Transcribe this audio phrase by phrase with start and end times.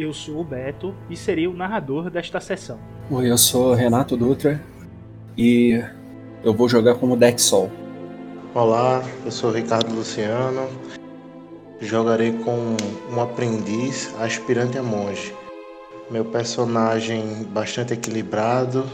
[0.00, 2.78] Eu sou o Beto e serei o narrador desta sessão.
[3.10, 4.58] Oi, eu sou Renato Dutra
[5.36, 5.78] e
[6.42, 7.70] eu vou jogar como Deck Sol.
[8.54, 10.70] Olá, eu sou Ricardo Luciano.
[11.82, 12.76] Jogarei com
[13.14, 15.34] um aprendiz aspirante a monge.
[16.10, 18.86] Meu personagem bastante equilibrado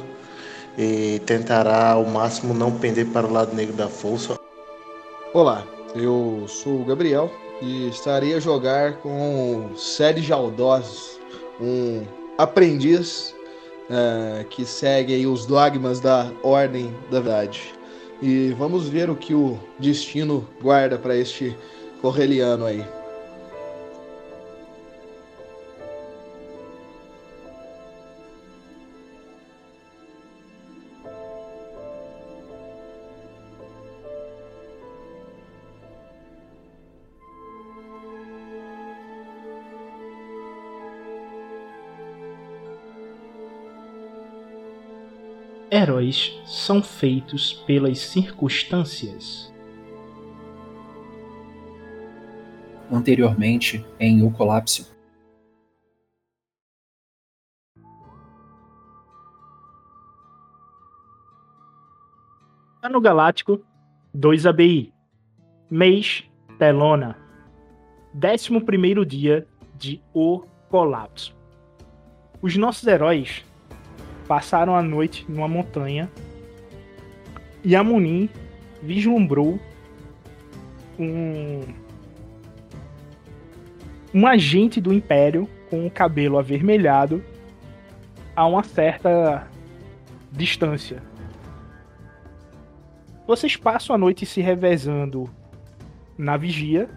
[0.77, 4.37] e tentará ao máximo não pender para o lado negro da força.
[5.33, 11.19] Olá, eu sou o Gabriel e estarei a jogar com Sérgio Aldós,
[11.61, 12.03] um
[12.37, 13.35] aprendiz
[13.91, 17.75] uh, que segue os dogmas da Ordem da Verdade.
[18.23, 21.57] E vamos ver o que o destino guarda para este
[22.01, 22.85] correliano aí.
[45.79, 49.53] Heróis são feitos pelas circunstâncias.
[52.91, 54.91] Anteriormente, em O Colapso.
[62.83, 63.61] Ano Galáctico
[64.15, 64.95] 2 ABI.
[65.71, 66.25] Mês
[66.59, 67.19] Telona.
[68.15, 71.37] 11 dia de O Colapso.
[72.41, 73.45] Os nossos heróis
[74.27, 76.11] passaram a noite numa montanha
[77.65, 78.29] e a Munin
[78.83, 79.59] vislumbrou
[80.99, 81.63] um
[84.15, 87.23] um agente do Império com o cabelo avermelhado
[88.35, 89.47] a uma certa
[90.33, 91.03] distância.
[93.27, 95.29] Vocês passam a noite se revezando
[96.17, 96.89] na vigia.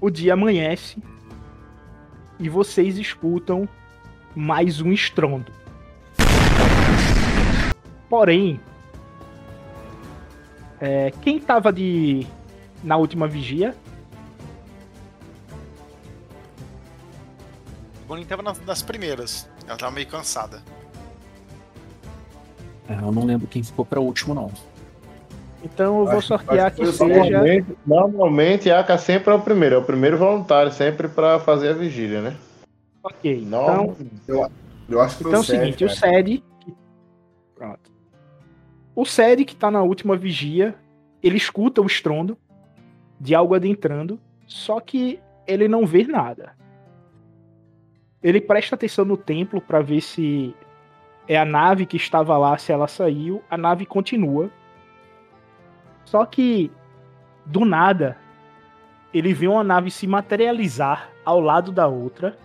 [0.00, 1.00] O dia amanhece
[2.38, 3.68] e vocês escutam
[4.34, 5.52] mais um estrondo.
[8.08, 8.60] Porém,
[10.80, 12.26] é, quem estava de
[12.82, 13.74] na última vigia?
[18.08, 19.48] Bonin tava nas, nas primeiras.
[19.66, 20.62] Ela tava meio cansada.
[22.88, 24.50] É, eu não lembro quem ficou para último não.
[25.62, 27.04] Então eu vou sortear que, que seja.
[27.04, 31.68] Normalmente, normalmente a Aka sempre é o primeiro, é o primeiro voluntário sempre para fazer
[31.68, 32.36] a vigília, né?
[33.02, 33.44] Ok.
[33.46, 33.96] Não, então,
[34.28, 34.50] eu,
[34.88, 36.44] eu acho que então é o seguinte, o Sed.
[37.54, 37.90] Pronto.
[38.94, 40.74] O Sed, que tá na última vigia,
[41.22, 42.36] ele escuta o estrondo
[43.18, 46.56] de algo adentrando, só que ele não vê nada.
[48.22, 50.54] Ele presta atenção no templo para ver se
[51.26, 53.42] é a nave que estava lá, se ela saiu.
[53.48, 54.50] A nave continua.
[56.04, 56.70] Só que,
[57.46, 58.18] do nada,
[59.14, 62.36] ele vê uma nave se materializar ao lado da outra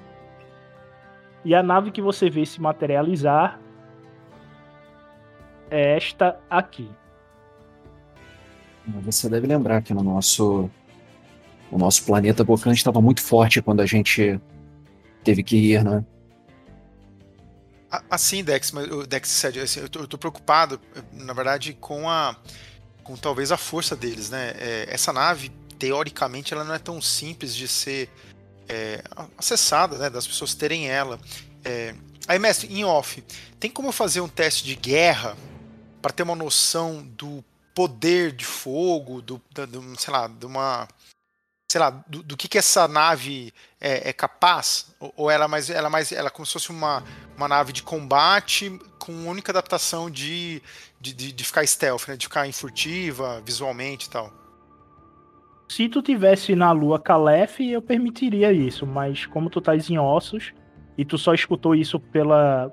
[1.45, 3.59] e a nave que você vê se materializar
[5.69, 6.89] é esta aqui.
[9.03, 10.69] Você deve lembrar que no nosso
[11.71, 14.39] o nosso planeta Bocan estava muito forte quando a gente
[15.23, 16.03] teve que ir, né?
[18.09, 20.79] Assim, Dex, mas Dex, assim, eu, tô, eu tô preocupado,
[21.13, 22.35] na verdade, com a
[23.03, 24.53] com talvez a força deles, né?
[24.57, 28.09] É, essa nave, teoricamente, ela não é tão simples de ser
[28.67, 29.03] é,
[29.37, 31.19] acessada, né, das pessoas terem ela.
[31.63, 31.95] É,
[32.27, 33.23] aí, mestre, em off,
[33.59, 35.35] tem como eu fazer um teste de guerra
[36.01, 40.87] para ter uma noção do poder de fogo, do, do sei lá, de uma
[41.67, 44.87] sei lá, do, do, que, que essa nave é, é capaz?
[44.99, 47.03] Ou, ou, ela é mais, ela é mais, ela é como se fosse uma,
[47.35, 50.61] uma nave de combate com única adaptação de,
[51.01, 52.15] de, de, de ficar stealth, né?
[52.15, 54.31] De ficar furtiva, visualmente e tal.
[55.75, 60.53] Se tu tivesse na lua Calef, eu permitiria isso, mas como tu estás em ossos
[60.97, 62.71] e tu só escutou isso pela,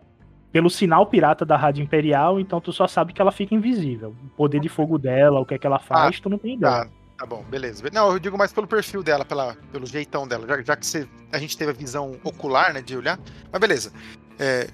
[0.53, 4.15] pelo sinal pirata da Rádio Imperial, então tu só sabe que ela fica invisível.
[4.25, 6.55] O poder de fogo dela, o que é que ela faz, ah, tu não tem
[6.55, 6.85] ideia.
[6.85, 6.89] Tá,
[7.19, 7.83] tá bom, beleza.
[7.93, 11.09] Não, eu digo mais pelo perfil dela, pela, pelo jeitão dela, já, já que você,
[11.33, 13.19] a gente teve a visão ocular, né, de olhar.
[13.51, 13.93] Mas beleza.
[14.39, 14.69] É,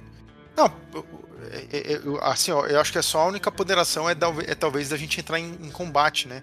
[0.54, 0.66] não,
[1.50, 4.12] é, é, é, assim, ó, eu acho que é só a única ponderação é,
[4.46, 6.42] é talvez da gente entrar em, em combate, né?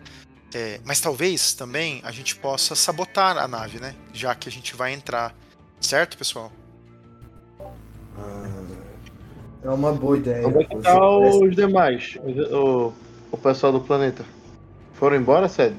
[0.58, 3.94] É, mas talvez também a gente possa sabotar a nave, né?
[4.14, 5.36] Já que a gente vai entrar.
[5.82, 6.50] Certo, pessoal?
[8.18, 8.48] Ah,
[9.66, 10.44] é uma boa ideia.
[10.44, 12.18] Como é que tá os demais?
[12.54, 12.94] O,
[13.34, 14.24] o pessoal do planeta?
[14.94, 15.76] Foram embora, sério?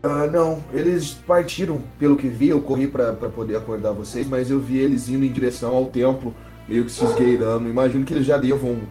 [0.00, 4.60] Ah, não, eles partiram, pelo que vi, eu corri para poder acordar vocês, mas eu
[4.60, 6.32] vi eles indo em direção ao templo,
[6.68, 7.68] meio que se esgueirando.
[7.68, 8.82] Imagino que eles já devam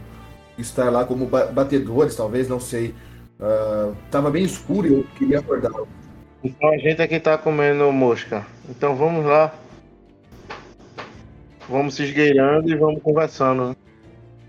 [0.58, 2.94] estar lá como batedores, talvez, não sei.
[3.40, 5.72] Uh, tava bem escuro e eu queria acordar.
[6.44, 8.46] Então a gente é que tá comendo mosca.
[8.70, 9.54] Então vamos lá.
[11.70, 13.70] Vamos se esgueirando e vamos conversando.
[13.70, 13.76] né?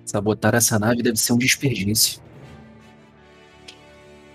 [0.05, 2.21] Sabotar essa nave deve ser um desperdício.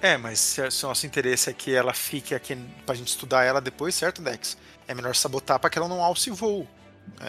[0.02, 2.56] É, mas se, se o nosso interesse é que ela fique aqui
[2.86, 4.57] pra gente estudar ela depois, certo, Dex?
[4.88, 6.68] É melhor sabotar pra que ela não alce voo.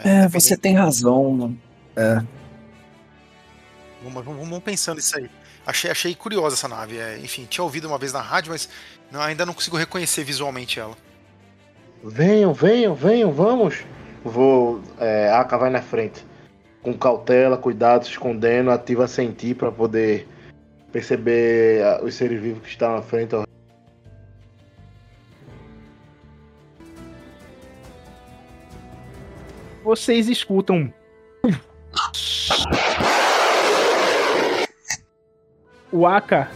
[0.04, 1.56] É, você tem razão.
[1.96, 2.22] É,
[4.02, 5.28] Vamos, vamos, vamos pensando nisso aí.
[5.66, 6.96] Achei, achei curiosa essa nave.
[6.98, 8.68] é, enfim, tinha ouvido uma vez na rádio, mas
[9.10, 10.96] não- ainda não consigo reconhecer visualmente ela.
[12.04, 13.84] Venham, venham, venham, vamos.
[14.24, 14.80] Vou.
[14.98, 16.24] É, a Aka vai na frente.
[16.82, 20.28] Com cautela, cuidado, se escondendo, ativa sentir pra poder
[20.92, 23.34] perceber ah, os seres vivos que estão na frente.
[23.34, 23.44] ó.
[29.82, 30.92] Vocês escutam.
[35.96, 36.50] O Aka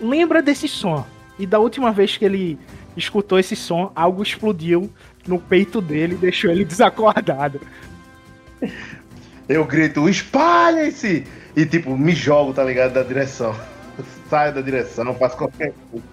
[0.00, 1.04] lembra desse som.
[1.36, 2.56] E da última vez que ele
[2.96, 4.88] escutou esse som, algo explodiu
[5.26, 7.60] no peito dele e deixou ele desacordado.
[9.48, 11.26] Eu grito, espalhem-se!
[11.56, 12.92] E tipo, me jogo, tá ligado?
[12.92, 13.58] Da direção.
[14.30, 16.06] Saio da direção, faço qualquer coisa.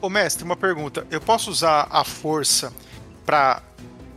[0.00, 1.06] Ô mestre, uma pergunta.
[1.12, 2.72] Eu posso usar a força
[3.24, 3.62] pra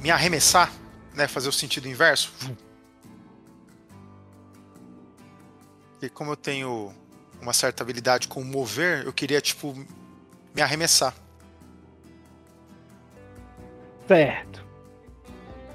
[0.01, 0.71] me arremessar?
[1.19, 2.31] Né, fazer o sentido inverso?
[6.01, 6.93] E como eu tenho
[7.41, 9.75] uma certa habilidade com mover, eu queria, tipo,
[10.55, 11.13] me arremessar.
[14.07, 14.65] Certo.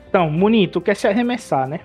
[0.09, 1.81] Então, Muni, tu quer se arremessar, né?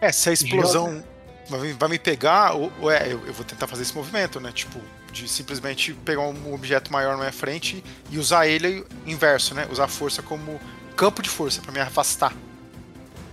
[0.00, 1.04] É, se a explosão
[1.50, 4.52] vai, vai me pegar, ou, ou é, eu, eu vou tentar fazer esse movimento, né?
[4.52, 4.80] Tipo,
[5.12, 9.68] de simplesmente pegar um objeto maior na minha frente e usar ele inverso, né?
[9.70, 10.58] Usar a força como
[11.00, 12.34] campo de força pra me afastar.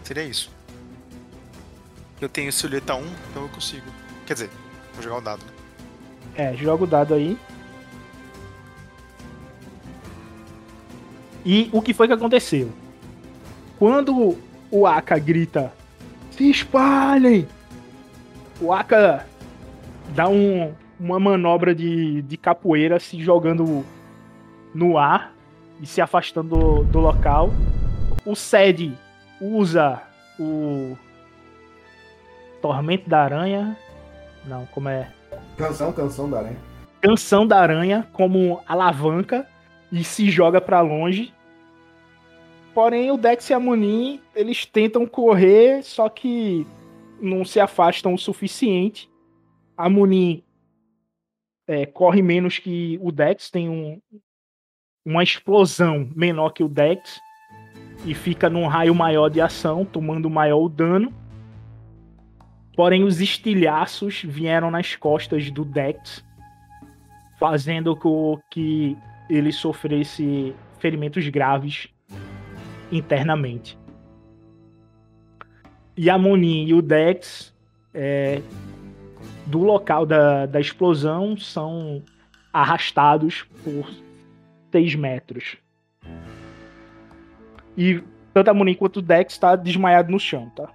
[0.01, 0.49] Seria isso.
[2.21, 3.85] Eu tenho silhueta 1, então eu consigo.
[4.25, 4.49] Quer dizer,
[4.93, 5.51] vou jogar o dado, né?
[6.33, 7.37] É, joga o dado aí.
[11.45, 12.71] E o que foi que aconteceu?
[13.77, 14.37] Quando
[14.71, 15.73] o Aka grita:
[16.31, 17.47] Se espalhem!
[18.61, 19.25] O Aka
[20.15, 23.85] dá um- uma manobra de, de capoeira se jogando
[24.73, 25.33] no ar
[25.81, 27.49] e se afastando do, do local.
[28.25, 28.93] O Sed
[29.39, 30.01] usa
[30.39, 30.97] o
[32.61, 33.77] Tormento da Aranha.
[34.45, 35.11] Não, como é?
[35.57, 36.57] Canção, canção da aranha.
[37.01, 39.47] canção da aranha como alavanca
[39.91, 41.33] e se joga pra longe.
[42.73, 46.65] Porém, o Dex e a Munin, eles tentam correr, só que
[47.19, 49.09] não se afastam o suficiente.
[49.75, 50.43] A Munin
[51.67, 53.99] é, corre menos que o Dex, tem um-
[55.07, 57.21] uma explosão menor que o Dex
[58.05, 61.13] e fica num raio maior de ação, tomando maior dano.
[62.75, 66.25] Porém, os estilhaços vieram nas costas do Dex,
[67.39, 68.97] fazendo com que
[69.29, 71.87] ele sofresse ferimentos graves
[72.91, 73.79] internamente.
[75.95, 77.55] E a Monin e o Dex,
[77.93, 78.41] é,
[79.45, 82.03] do local da, da explosão, são
[82.51, 83.89] arrastados por
[84.77, 85.57] 6 metros.
[87.75, 88.01] E
[88.33, 90.69] tanto a Monin quanto o Dex está desmaiado no chão, tá?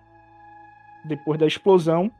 [1.04, 2.10] Depois da explosão,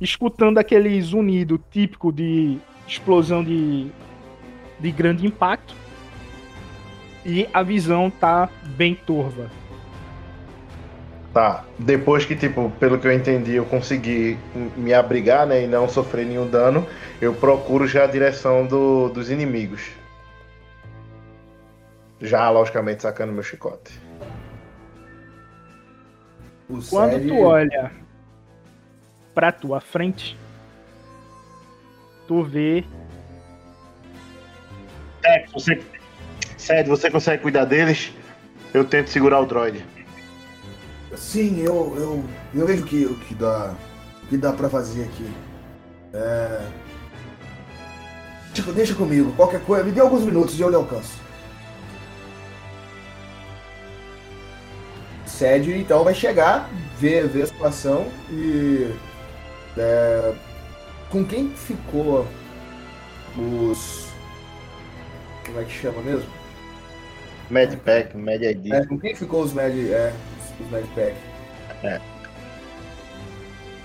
[0.00, 3.88] escutando aquele zunido típico de explosão de,
[4.78, 5.74] de grande impacto.
[7.24, 9.50] E a visão tá bem turva.
[11.34, 11.64] Tá.
[11.76, 14.38] Depois que, tipo, pelo que eu entendi, eu consegui
[14.76, 15.64] me abrigar, né?
[15.64, 16.86] E não sofrer nenhum dano,
[17.20, 19.90] eu procuro já a direção do- dos inimigos.
[22.20, 24.00] Já, logicamente, sacando meu chicote.
[26.68, 27.92] O Quando Sed- tu olha
[29.34, 30.36] pra tua frente,
[32.26, 32.84] tu vê
[35.24, 35.82] É, você.
[36.56, 38.12] Sério, você consegue cuidar deles?
[38.72, 39.84] Eu tento segurar o droid.
[41.16, 43.74] Sim, eu, eu, eu vejo que, o que dá,
[44.24, 45.30] o que dá pra fazer aqui.
[46.12, 46.66] É...
[48.52, 49.32] Tipo, deixa comigo.
[49.32, 51.18] Qualquer coisa, me dê alguns minutos e eu lhe alcanço.
[55.36, 56.66] Sede, então, vai chegar,
[56.98, 58.90] ver, ver a situação e...
[59.76, 60.32] é,
[61.10, 62.26] com quem ficou
[63.36, 64.08] os...
[65.44, 66.26] Como é que chama mesmo?
[67.50, 68.72] Medpack, Med ID.
[68.72, 69.92] É, com quem ficou os Med...
[69.92, 70.10] É,
[70.58, 71.14] os Medpack?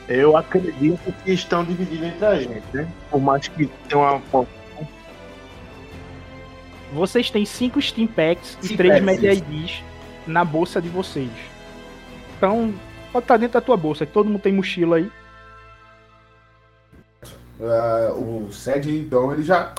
[0.08, 2.88] Eu acredito que estão divididos entre a gente, né?
[3.10, 4.48] Por mais que tenha uma.
[6.94, 9.44] Vocês têm cinco Steam Packs e Steam três Packs, Media isso.
[9.44, 9.91] IDs
[10.32, 11.30] na bolsa de vocês.
[12.38, 12.74] Então,
[13.12, 14.06] pode estar dentro da tua bolsa.
[14.06, 15.12] Todo mundo tem mochila aí.
[17.60, 19.76] É, o Sed, então, ele já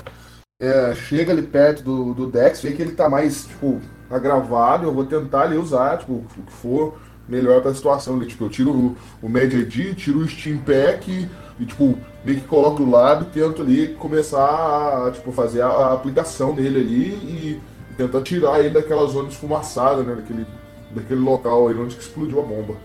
[0.61, 4.85] é, chega ali perto do, do Dex, vê que ele tá mais, tipo, agravado.
[4.85, 8.19] Eu vou tentar ali usar, tipo, o que for melhor pra situação.
[8.25, 11.27] Tipo, eu tiro o, o ID, tiro o Steam Pack
[11.59, 15.67] e, tipo, meio que coloco do lado e tento ali começar a, tipo, fazer a,
[15.67, 17.61] a aplicação dele ali e
[17.93, 20.15] tentar tirar ele daquela zona esfumaçada, né?
[20.15, 20.45] Daquele,
[20.91, 22.75] daquele local aí onde explodiu a bomba.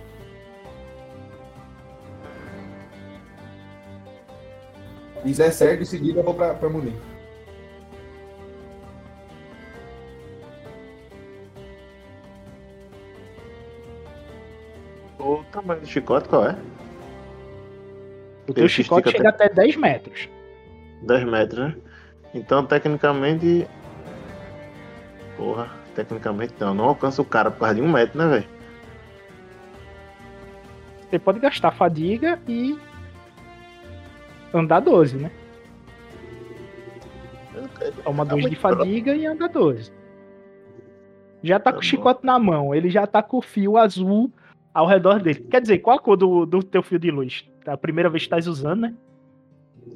[5.25, 6.97] E der certo, em seguida eu vou pra, pra Munim.
[15.19, 16.57] O tamanho do chicote qual é?
[18.49, 20.29] O teu chicote chega até 10 metros.
[21.03, 21.77] 10 metros, né?
[22.33, 23.69] Então, tecnicamente.
[25.38, 26.75] Porra, tecnicamente não.
[26.75, 28.47] Não alcança o cara por causa de um metro, né, velho?
[31.09, 32.76] Você pode gastar fadiga e
[34.52, 35.30] andar 12, né?
[38.04, 39.90] Toma Tá 2 de fadiga e anda 12.
[41.42, 44.30] Já tá Tá com o chicote na mão, ele já tá com o fio azul
[44.75, 45.40] ao redor dele.
[45.50, 47.49] Quer dizer, qual a cor do, do teu fio de luz?
[47.64, 48.95] É a primeira vez que estás usando, né?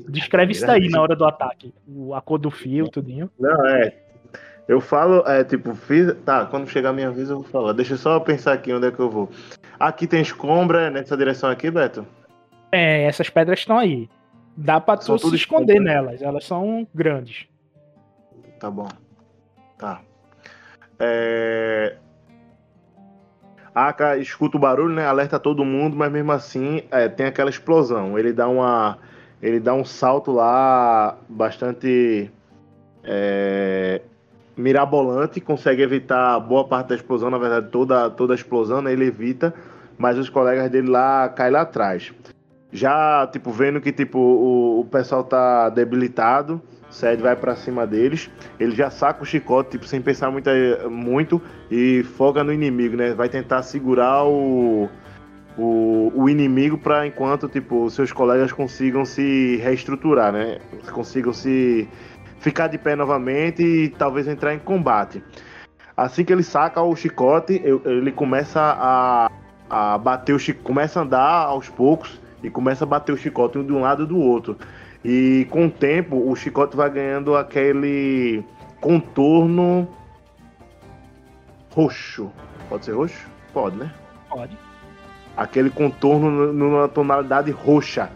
[0.08, 1.75] Descreve isso aí na hora do ataque.
[1.87, 3.30] O- A cor do fio, tudinho.
[3.38, 4.01] Não, é.
[4.69, 6.14] Eu falo, é tipo, fiz.
[6.25, 7.73] Tá, quando chegar a minha vez eu vou falar.
[7.73, 9.28] Deixa eu só pensar aqui onde é que eu vou.
[9.78, 12.07] Aqui tem escombra nessa direção aqui, Beto?
[12.71, 14.09] É, essas pedras estão aí.
[14.57, 15.95] Dá pra São tu se esconder escombro, né?
[15.95, 17.47] nelas, elas são grandes.
[18.61, 18.88] Tá bom.
[19.78, 20.00] Tá.
[20.99, 21.97] É...
[23.75, 25.07] Aka escuta o barulho, né?
[25.07, 28.19] Alerta todo mundo, mas mesmo assim é, tem aquela explosão.
[28.19, 28.99] Ele dá uma.
[29.42, 32.31] Ele dá um salto lá bastante
[33.02, 34.02] é,
[34.56, 38.92] mirabolante, consegue evitar boa parte da explosão, na verdade, toda, toda a explosão, né?
[38.92, 39.54] Ele evita,
[39.99, 42.12] mas os colegas dele lá caem lá atrás.
[42.73, 46.61] Já, tipo, vendo que tipo, o, o pessoal tá debilitado,
[46.92, 48.30] Sed vai pra cima deles.
[48.61, 50.50] Ele já saca o chicote, tipo, sem pensar muito,
[50.90, 51.40] muito
[51.71, 53.14] e foca no inimigo, né?
[53.14, 54.88] Vai tentar segurar o,
[55.56, 60.59] o, o inimigo para enquanto, tipo, seus colegas consigam se reestruturar, né?
[60.92, 61.88] Consigam se
[62.42, 65.22] ficar de pé novamente e talvez entrar em combate.
[65.96, 69.30] Assim que ele saca o chicote, ele começa a,
[69.70, 73.58] a bater o chicote, começa a andar aos poucos e começa a bater o chicote
[73.58, 74.58] um de um lado e do outro.
[75.04, 78.44] E com o tempo, o chicote vai ganhando aquele
[78.80, 79.88] contorno
[81.70, 82.30] roxo.
[82.68, 83.28] Pode ser roxo?
[83.52, 83.92] Pode, né?
[84.28, 84.58] Pode.
[85.37, 88.11] Aquele contorno numa tonalidade roxa.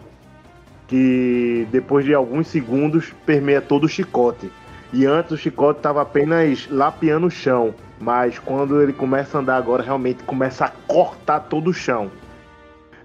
[0.87, 4.49] Que depois de alguns segundos permeia todo o chicote.
[4.93, 7.73] E antes o chicote estava apenas lapeando o chão.
[7.99, 12.09] Mas quando ele começa a andar agora, realmente começa a cortar todo o chão.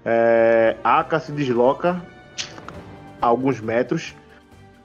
[0.05, 2.01] É, Aka se desloca
[3.19, 4.15] alguns metros.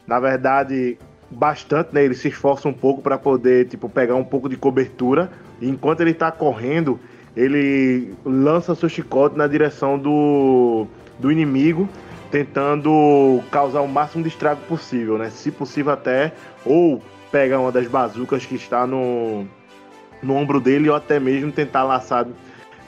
[0.07, 0.97] Na verdade,
[1.31, 2.05] bastante, né?
[2.05, 5.31] Ele se esforça um pouco para poder, tipo, pegar um pouco de cobertura.
[5.61, 6.99] E enquanto ele tá correndo,
[7.37, 10.87] ele lança seu chicote na direção do,
[11.19, 11.89] do inimigo,
[12.31, 15.31] tentando causar o máximo de estrago possível, né?
[15.31, 16.33] Se possível até,
[16.65, 19.47] ou pegar uma das bazucas que está no,
[20.23, 22.27] no ombro dele, ou até mesmo tentar laçar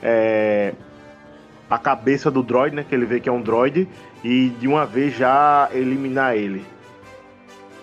[0.01, 0.73] é,
[1.69, 2.85] a cabeça do droid, né?
[2.87, 3.87] Que ele vê que é um droid,
[4.23, 6.63] e de uma vez já eliminar ele.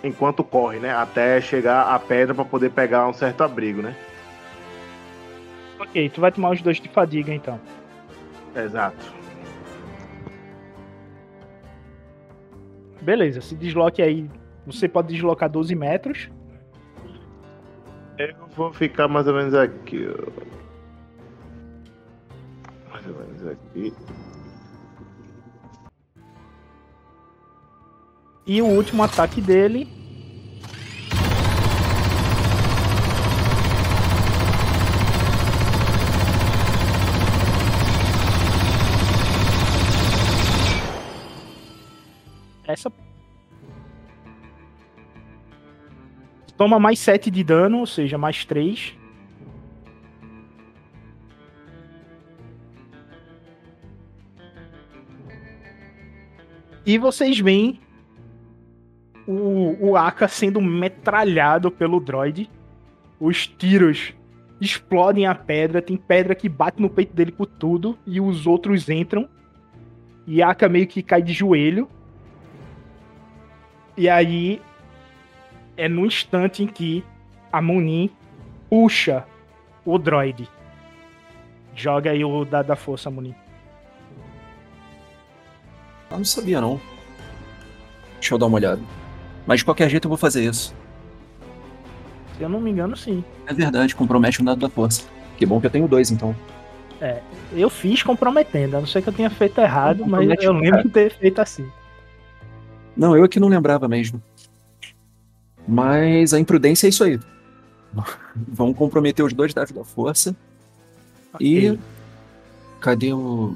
[0.03, 0.95] Enquanto corre, né?
[0.95, 3.97] Até chegar à pedra para poder pegar um certo abrigo, né?
[5.81, 7.61] Ok, tu vai tomar os dois de fadiga então.
[8.55, 9.18] Exato.
[13.09, 14.31] Beleza, se desloque aí.
[14.67, 16.29] Você pode deslocar 12 metros.
[18.19, 20.07] Eu vou ficar mais ou menos aqui.
[20.07, 20.31] ó.
[22.91, 23.95] Mais ou menos aqui.
[28.47, 29.89] E o último ataque dele.
[42.79, 42.93] Essa.
[46.57, 48.97] Toma mais 7 de dano, ou seja, mais 3.
[56.87, 57.81] E vocês veem
[59.27, 62.49] o, o Aka sendo metralhado pelo droid.
[63.21, 64.15] Os tiros
[64.61, 68.89] explodem a pedra, tem pedra que bate no peito dele por tudo, e os outros
[68.89, 69.29] entram.
[70.27, 71.89] E Aka meio que cai de joelho.
[73.99, 74.63] E aí
[75.77, 77.05] é no instante em que
[77.53, 78.09] a Munin
[78.71, 79.25] puxa
[79.85, 80.49] o droid.
[81.75, 83.35] Joga aí o dado da força, Munin.
[86.09, 86.81] Eu não sabia, não.
[88.21, 88.81] Deixa eu dar uma olhada.
[89.45, 90.73] Mas de qualquer jeito eu vou fazer isso.
[92.37, 93.25] Se eu não me engano, sim.
[93.49, 95.09] É verdade, compromete um dado da força.
[95.37, 96.37] Que bom que eu tenho dois, então.
[97.53, 100.89] Eu fiz comprometendo, a não ser que eu tenha feito errado, mas eu lembro de
[100.89, 101.69] ter feito assim.
[102.99, 104.21] Não, eu é que não lembrava mesmo.
[105.67, 107.19] Mas a imprudência é isso aí.
[108.35, 110.35] Vamos comprometer os dois dados da força.
[111.41, 111.71] E.
[111.71, 111.79] Ok.
[112.81, 113.55] Cadê o.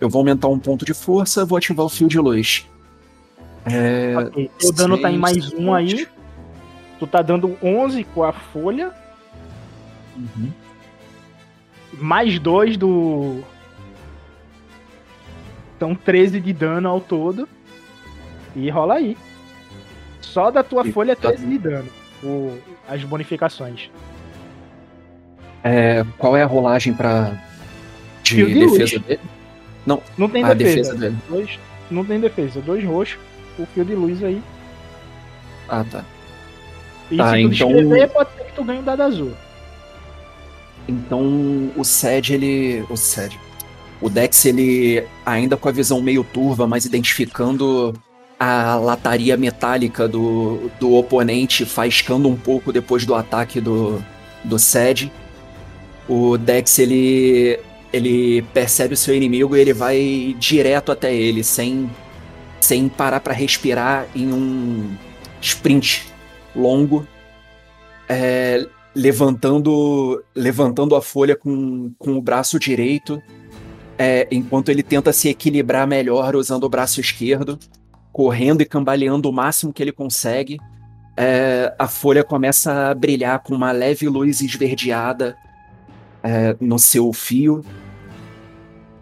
[0.00, 2.68] Eu vou aumentar um ponto de força, vou ativar o fio de luz.
[3.64, 4.14] É.
[4.16, 6.06] Ok, O dano tá em mais um aí.
[6.98, 8.92] Tu tá dando 11 com a folha,
[10.16, 10.50] Uhum.
[11.94, 13.42] mais 2 do.
[15.76, 17.48] Então 13 de dano ao todo.
[18.54, 19.16] E rola aí.
[20.20, 21.88] Só da tua E- folha é 13 de dano.
[22.22, 23.90] O, as bonificações.
[25.64, 27.32] É, qual é a rolagem pra.
[28.22, 29.02] de defesa luz.
[29.02, 29.20] dele?
[30.16, 30.76] Não tem A defesa.
[30.76, 31.16] defesa dele.
[31.28, 31.58] Dois,
[31.90, 32.60] não tem defesa.
[32.60, 33.18] Dois roxos.
[33.58, 34.40] O fio de luz aí.
[35.68, 36.04] Ah, tá.
[37.10, 39.32] E Tá, se tu então- descrever, pode ser que tu ganhe um dado azul.
[40.88, 42.84] Então o SED, ele.
[42.88, 43.38] O SED.
[44.00, 47.92] O Dex, ele ainda com a visão meio turva, mas identificando
[48.44, 54.04] a lataria metálica do, do oponente, faiscando um pouco depois do ataque do,
[54.42, 55.12] do SED.
[56.08, 57.60] O Dex, ele,
[57.92, 61.88] ele percebe o seu inimigo e ele vai direto até ele, sem,
[62.60, 64.96] sem parar para respirar em um
[65.40, 66.12] sprint
[66.56, 67.06] longo.
[68.08, 73.22] É, levantando levantando a folha com, com o braço direito,
[73.96, 77.56] é, enquanto ele tenta se equilibrar melhor usando o braço esquerdo,
[78.12, 80.58] correndo e cambaleando o máximo que ele consegue.
[81.16, 85.36] É, a folha começa a brilhar com uma leve luz esverdeada
[86.22, 87.64] é, no seu fio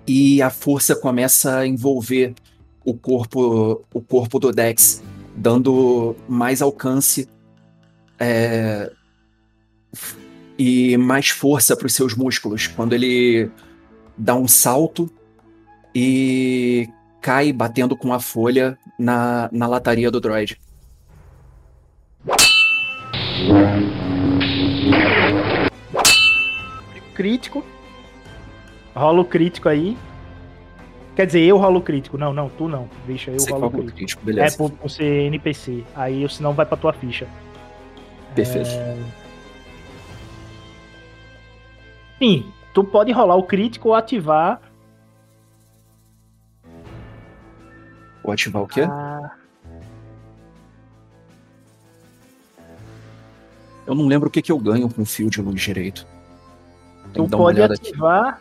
[0.07, 2.35] e a força começa a envolver
[2.85, 5.03] o corpo o corpo do Dex,
[5.37, 7.29] dando mais alcance
[8.19, 8.91] é,
[10.59, 13.51] e mais força para os seus músculos quando ele
[14.17, 15.09] dá um salto
[15.95, 16.89] e
[17.21, 20.59] cai batendo com a folha na, na lataria do droid.
[27.15, 27.65] Crítico.
[28.95, 29.97] Rola o crítico aí.
[31.15, 32.17] Quer dizer, eu rolo o crítico.
[32.17, 32.89] Não, não, tu não.
[33.07, 33.97] Deixa, eu Você rolo crítico.
[33.97, 34.57] crítico, É beleza.
[34.57, 35.85] por, por ser NPC.
[35.95, 37.27] Aí senão vai pra tua ficha.
[38.35, 38.69] Perfeito.
[42.19, 44.61] Sim, tu pode rolar o crítico ou ativar
[48.31, 48.83] Vou ativar o quê?
[48.83, 49.33] a...
[53.85, 56.07] Eu não lembro o que, que eu ganho com fio de luz direito.
[57.13, 57.89] Tem Tu pode olhada aqui.
[57.89, 58.41] ativar.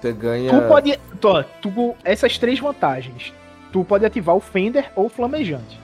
[0.00, 0.50] Você ganha.
[0.50, 0.98] Tu pode.
[1.20, 3.34] Tu, tu- essas três vantagens.
[3.70, 5.78] Tu pode ativar o Fender ou o Flamejante.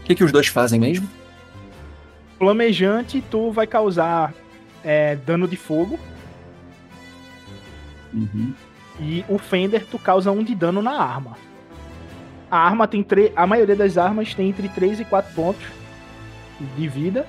[0.00, 1.10] O que, que os dois fazem mesmo?
[2.38, 4.32] Flamejante, tu vai causar
[4.84, 5.98] é, dano de fogo.
[8.12, 8.54] Uhum.
[9.00, 11.36] E o Fender, tu causa um de dano na arma.
[12.50, 13.32] A arma tem tre...
[13.34, 15.64] A maioria das armas tem entre 3 e 4 pontos
[16.76, 17.26] de vida.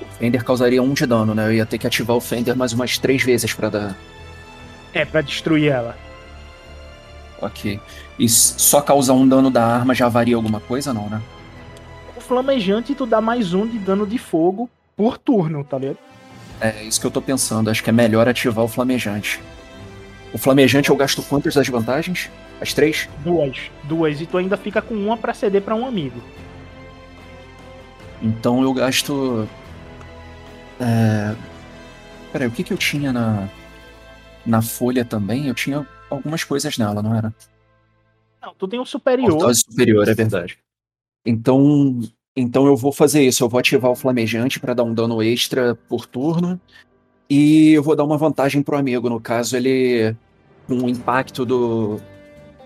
[0.00, 1.46] O Fender causaria um de dano, né?
[1.46, 3.96] Eu ia ter que ativar o Fender mais umas três vezes pra dar.
[4.92, 5.96] É, pra destruir ela.
[7.40, 7.80] Ok.
[8.18, 11.20] E só causar um dano da arma já varia alguma coisa, não, né?
[12.16, 15.98] O Flamejante, tu dá mais um de dano de fogo por turno, tá ligado?
[16.60, 17.70] É isso que eu tô pensando.
[17.70, 19.40] Acho que é melhor ativar o Flamejante.
[20.32, 22.30] O Flamejante eu gasto quantas das vantagens?
[22.60, 23.08] As três?
[23.24, 23.70] Duas.
[23.84, 24.20] Duas.
[24.20, 26.20] E tu ainda fica com uma pra ceder pra um amigo.
[28.22, 29.48] Então eu gasto.
[30.78, 31.34] É...
[32.32, 33.48] Peraí, o que que eu tinha na.
[34.44, 35.48] Na folha também?
[35.48, 37.34] Eu tinha algumas coisas nela, não era?
[38.40, 39.38] Não, tu tem um superior.
[39.38, 40.58] Dose superior, é verdade.
[41.24, 42.00] Então.
[42.36, 43.42] Então eu vou fazer isso.
[43.44, 46.60] Eu vou ativar o Flamejante pra dar um dano extra por turno.
[47.28, 49.08] E eu vou dar uma vantagem pro amigo.
[49.08, 50.14] No caso, ele.
[50.66, 52.00] Com o impacto do.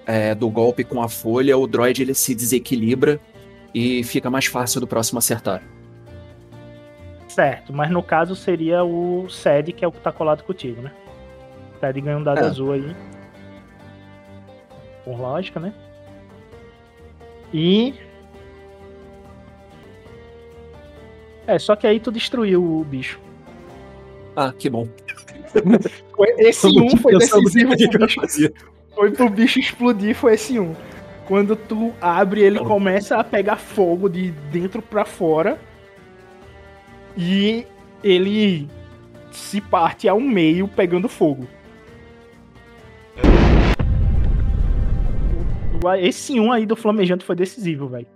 [0.07, 3.18] é, do golpe com a folha, o droid ele se desequilibra
[3.74, 5.62] e fica mais fácil do próximo acertar.
[7.29, 10.92] Certo, mas no caso seria o Sed, que é o que tá colado contigo, né?
[11.81, 12.44] Sed ganha um dado É.
[12.44, 12.94] azul aí.
[15.05, 15.72] Por lógica, né?
[17.53, 17.94] E.
[21.46, 23.20] É, só que aí tu destruiu o bicho.
[24.37, 24.88] Ah, que bom.
[26.38, 28.52] Esse um foi decisivo que pro eu bicho, fazia.
[28.94, 30.74] foi pro bicho explodir, foi esse um.
[31.26, 35.59] Quando tu abre, ele começa a pegar fogo de dentro pra fora.
[37.16, 37.66] E
[38.02, 38.68] ele
[39.30, 41.46] se parte ao meio pegando fogo.
[45.98, 48.07] Esse um aí do Flamejante foi decisivo, velho.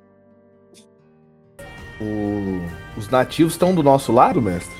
[2.00, 4.76] O- Os nativos estão do nosso lado, mestre?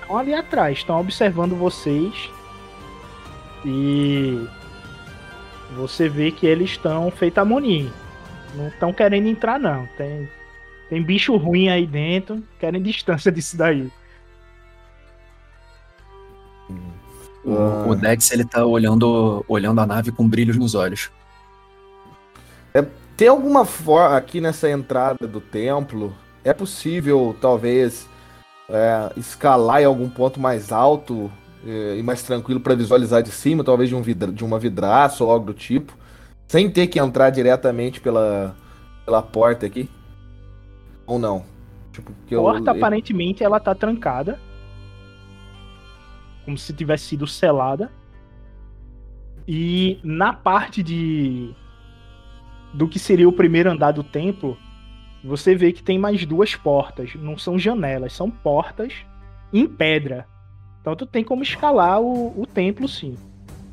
[0.00, 2.30] Estão ali atrás, estão observando vocês.
[3.64, 4.46] E
[5.76, 7.90] você vê que eles estão feita harmonia.
[8.54, 9.86] Não estão querendo entrar, não.
[9.98, 10.28] Tem,
[10.88, 13.90] tem bicho ruim aí dentro, querem distância disso daí.
[17.44, 17.86] O, Ah.
[17.88, 21.10] o Dex ele tá olhando, olhando a nave com brilhos nos olhos.
[23.18, 26.14] Tem alguma forma aqui nessa entrada do templo?
[26.44, 28.08] É possível, talvez,
[28.68, 31.30] é, escalar em algum ponto mais alto
[31.66, 35.24] é, e mais tranquilo para visualizar de cima, talvez de, um vidra, de uma vidraça
[35.24, 35.96] ou algo do tipo,
[36.46, 38.56] sem ter que entrar diretamente pela,
[39.04, 39.88] pela porta aqui?
[41.06, 41.44] Ou não?
[41.92, 44.38] Tipo, A eu- porta, aparentemente, ela tá trancada.
[46.44, 47.90] Como se tivesse sido selada.
[49.46, 51.54] E na parte de.
[52.72, 54.56] Do que seria o primeiro andar do templo,
[55.22, 57.14] você vê que tem mais duas portas.
[57.14, 58.92] Não são janelas, são portas
[59.52, 60.26] em pedra.
[60.80, 63.16] Então tu tem como escalar o, o templo, sim.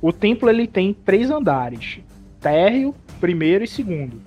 [0.02, 2.00] O templo ele tem três andares:
[2.42, 4.22] térreo, primeiro e segundo.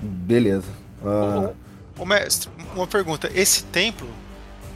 [0.00, 0.70] Beleza.
[1.04, 1.50] Ah,
[1.98, 3.30] Ô, mestre, uma pergunta.
[3.34, 4.08] Esse templo,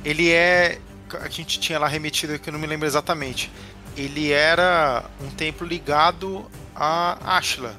[0.04, 0.78] ele é.
[1.20, 3.50] A gente tinha lá remetido que eu não me lembro exatamente.
[3.96, 7.74] Ele era um templo ligado a Ashla.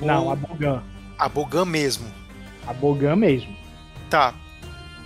[0.00, 0.82] Não, Ou a Bogan.
[1.18, 2.06] a Bogan mesmo.
[2.66, 3.54] A Bogan mesmo.
[4.08, 4.34] Tá.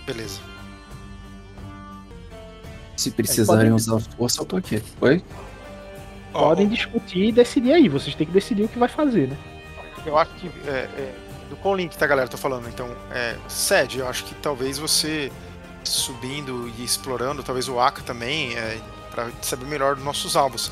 [0.05, 0.39] Beleza.
[2.95, 4.81] Se precisarem podem- usar força, eu tô aqui.
[5.01, 5.23] Oi?
[6.31, 7.89] Podem discutir e decidir aí.
[7.89, 9.37] Vocês têm que decidir o que vai fazer, né?
[10.05, 10.47] Eu acho que.
[10.67, 11.15] É, é,
[11.49, 12.27] do qual link, tá, galera?
[12.27, 12.67] Tô falando.
[12.67, 15.31] Então, é, Sed, eu acho que talvez você
[15.83, 18.77] subindo e explorando, talvez o Aka também, é,
[19.11, 20.71] para saber melhor dos nossos alvos.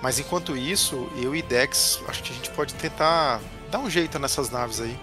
[0.00, 4.18] Mas enquanto isso, eu e Dex, acho que a gente pode tentar dar um jeito
[4.18, 4.96] nessas naves aí.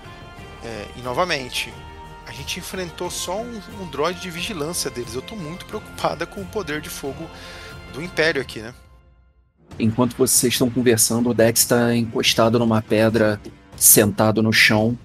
[0.64, 1.74] É, e novamente,
[2.28, 5.14] a gente enfrentou só um, um droid de vigilância deles.
[5.14, 7.28] Eu tô muito preocupada com o poder de fogo
[7.94, 8.74] do Império aqui, né?
[9.80, 13.40] Enquanto vocês estão conversando, o Dex está encostado numa pedra,
[13.76, 14.98] sentado no chão,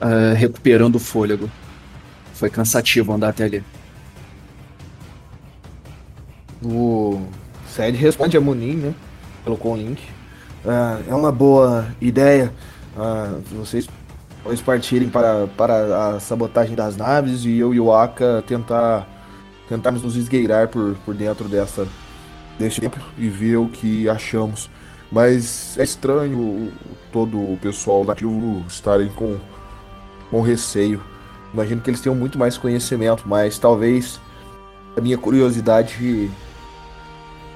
[0.00, 1.50] ah, recuperando o fôlego.
[2.34, 3.64] Foi cansativo andar até ali.
[6.62, 7.26] O
[7.68, 8.94] Sed responde a Munin, né?
[9.44, 10.02] Pelo Conlink.
[10.66, 12.52] Ah, é uma boa ideia
[12.96, 13.88] ah, vocês
[14.44, 19.06] dois partirem para, para a sabotagem das naves e eu e o Aka tentar
[19.68, 21.86] tentarmos nos esgueirar por, por dentro dessa
[22.58, 24.70] deste tempo e ver o que achamos.
[25.10, 26.72] Mas é estranho
[27.10, 29.36] todo o pessoal nativo estarem com,
[30.30, 31.02] com receio.
[31.52, 34.18] Imagino que eles tenham muito mais conhecimento, mas talvez
[34.96, 36.30] a minha curiosidade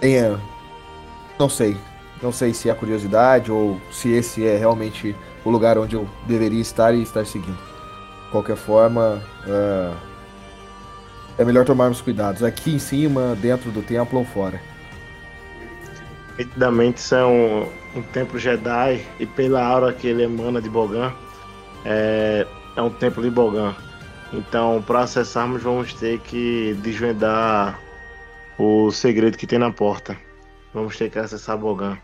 [0.00, 0.38] tenha.
[1.38, 1.76] Não sei.
[2.22, 5.14] Não sei se é curiosidade ou se esse é realmente
[5.46, 7.56] o lugar onde eu deveria estar e estar seguindo.
[8.24, 9.92] De qualquer forma, é,
[11.38, 14.60] é melhor tomarmos cuidados aqui em cima, dentro do templo ou fora.
[16.36, 21.12] É um, um templo Jedi e pela aura que ele emana de Bogan,
[21.84, 23.72] é, é um templo de Bogan.
[24.32, 27.78] Então, para acessarmos, vamos ter que desvendar
[28.58, 30.16] o segredo que tem na porta.
[30.74, 31.96] Vamos ter que acessar Bogan.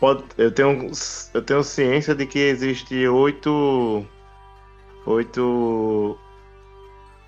[0.00, 0.90] Pode, eu, tenho,
[1.34, 4.04] eu tenho ciência de que existe oito,
[5.06, 6.18] oito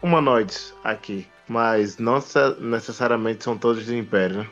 [0.03, 4.49] humanoides aqui, mas não necessa- necessariamente são todos do Império, né?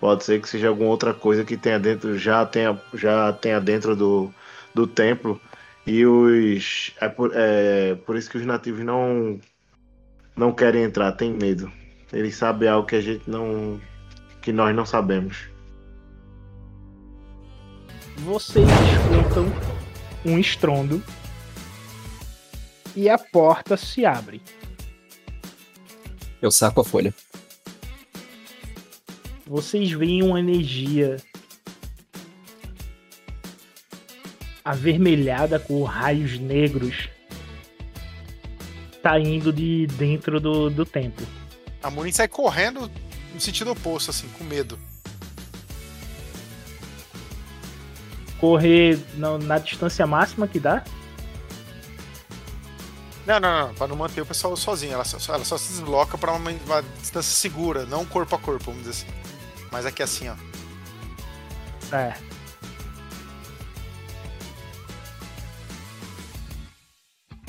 [0.00, 3.94] Pode ser que seja alguma outra coisa que tenha dentro, já tenha, já tenha dentro
[3.94, 4.32] do,
[4.74, 5.38] do templo.
[5.86, 6.92] E os.
[7.00, 9.38] É por, é por isso que os nativos não.
[10.36, 11.70] Não querem entrar, tem medo.
[12.12, 13.78] Eles sabem algo que a gente não.
[14.40, 15.49] que nós não sabemos.
[18.24, 19.46] Vocês escutam
[20.26, 21.02] um estrondo
[22.94, 24.42] e a porta se abre.
[26.42, 27.14] Eu saco a folha.
[29.46, 31.16] Vocês veem uma energia
[34.62, 37.08] avermelhada com raios negros
[39.02, 41.26] saindo de dentro do, do templo.
[41.82, 42.90] A Murin sai correndo
[43.32, 44.78] no sentido oposto, assim, com medo.
[48.40, 50.82] Correr na, na distância máxima que dá.
[53.26, 54.94] Não, não, não, pra não manter o pessoal sozinho.
[54.94, 58.64] Ela só, ela só se desloca pra uma, uma distância segura, não corpo a corpo,
[58.64, 59.20] vamos dizer assim.
[59.70, 60.34] Mas aqui assim, ó.
[61.80, 62.24] Certo.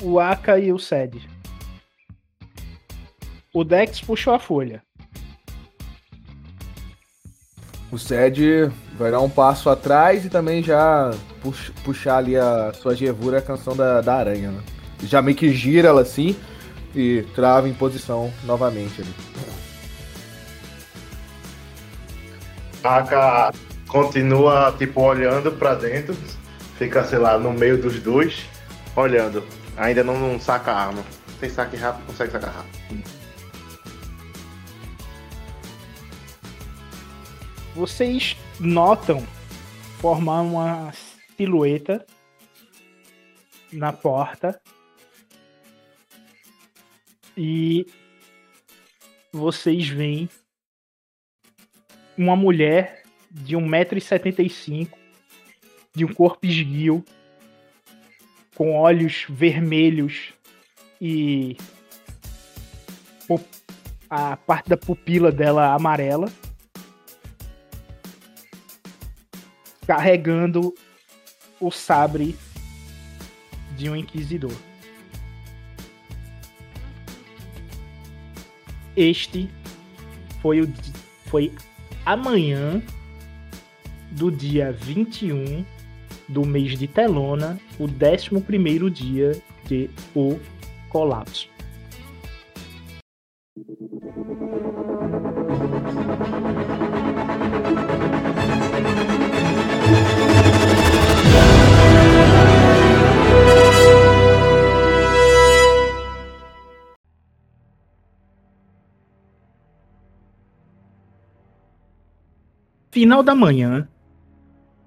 [0.02, 1.28] O Aka e o Sed.
[3.54, 4.82] O Dex puxou a folha.
[7.92, 12.96] O Sed vai dar um passo atrás e também já pux, puxar ali a sua
[12.96, 14.62] gevura, a canção da, da aranha, né?
[15.02, 16.34] Já meio que gira ela assim
[16.94, 19.14] e trava em posição novamente ali.
[22.82, 23.52] Aka
[23.86, 26.16] continua, tipo, olhando pra dentro.
[26.78, 28.46] Fica, sei lá, no meio dos dois,
[28.96, 29.44] olhando.
[29.76, 31.04] Ainda não, não saca a arma.
[31.38, 33.11] Sem saque rápido, consegue sacar rápido.
[37.74, 39.26] Vocês notam
[39.98, 40.92] formar uma
[41.36, 42.06] silhueta
[43.72, 44.60] na porta
[47.36, 47.86] e
[49.32, 50.28] vocês veem
[52.16, 54.92] uma mulher de 1,75m,
[55.94, 57.02] de um corpo esguio,
[58.54, 60.34] com olhos vermelhos
[61.00, 61.56] e
[64.10, 66.30] a parte da pupila dela amarela,
[69.86, 70.74] carregando
[71.60, 72.36] o sabre
[73.76, 74.52] de um inquisidor.
[78.96, 79.48] Este
[80.40, 80.72] foi o
[81.26, 81.52] foi
[82.04, 82.82] amanhã
[84.10, 85.64] do dia 21
[86.28, 89.32] do mês de Telona, o 11º dia
[89.66, 90.38] de o
[90.90, 91.48] colapso.
[112.92, 113.88] Final da manhã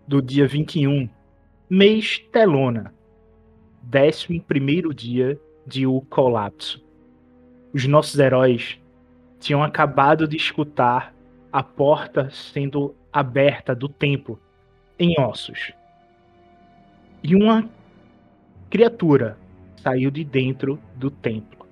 [0.07, 1.09] do dia 21,
[1.67, 2.93] mês Telona,
[3.89, 6.85] 11º dia de O Colapso.
[7.73, 8.79] Os nossos heróis
[9.39, 11.15] tinham acabado de escutar
[11.51, 14.39] a porta sendo aberta do templo
[14.99, 15.73] em ossos.
[17.23, 17.67] E uma
[18.69, 19.35] criatura
[19.77, 21.65] saiu de dentro do templo,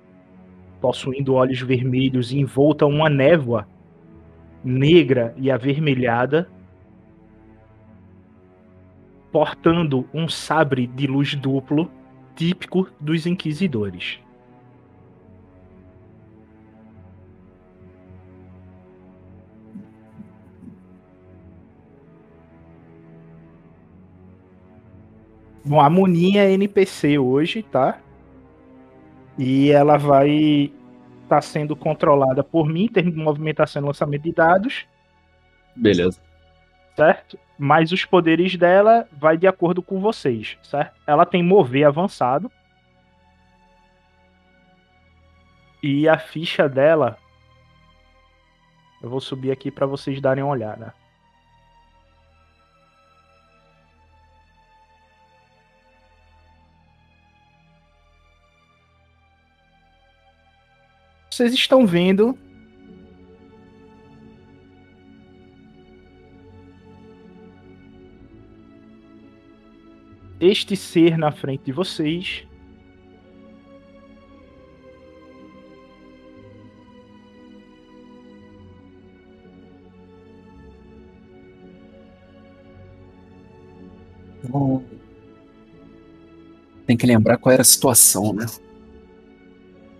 [0.80, 3.68] possuindo olhos vermelhos e envolta uma névoa
[4.64, 6.48] negra e avermelhada,
[9.30, 11.90] portando um sabre de luz duplo
[12.34, 14.20] típico dos inquisidores.
[25.66, 27.98] Bom, a Muninha é NPC hoje, tá?
[29.38, 30.70] E ela vai
[31.38, 34.86] estar sendo controlada por mim em termos de movimentação e lançamento de dados,
[35.74, 36.20] Beleza.
[36.96, 37.38] certo?
[37.58, 40.94] Mas os poderes dela vai de acordo com vocês, certo?
[41.06, 42.50] Ela tem mover avançado.
[45.82, 47.18] E a ficha dela
[49.04, 50.94] eu vou subir aqui para vocês darem uma olhada.
[61.34, 62.38] Vocês estão vendo
[70.40, 72.46] este ser na frente de vocês.
[86.86, 88.46] Tem que lembrar qual era a situação, né?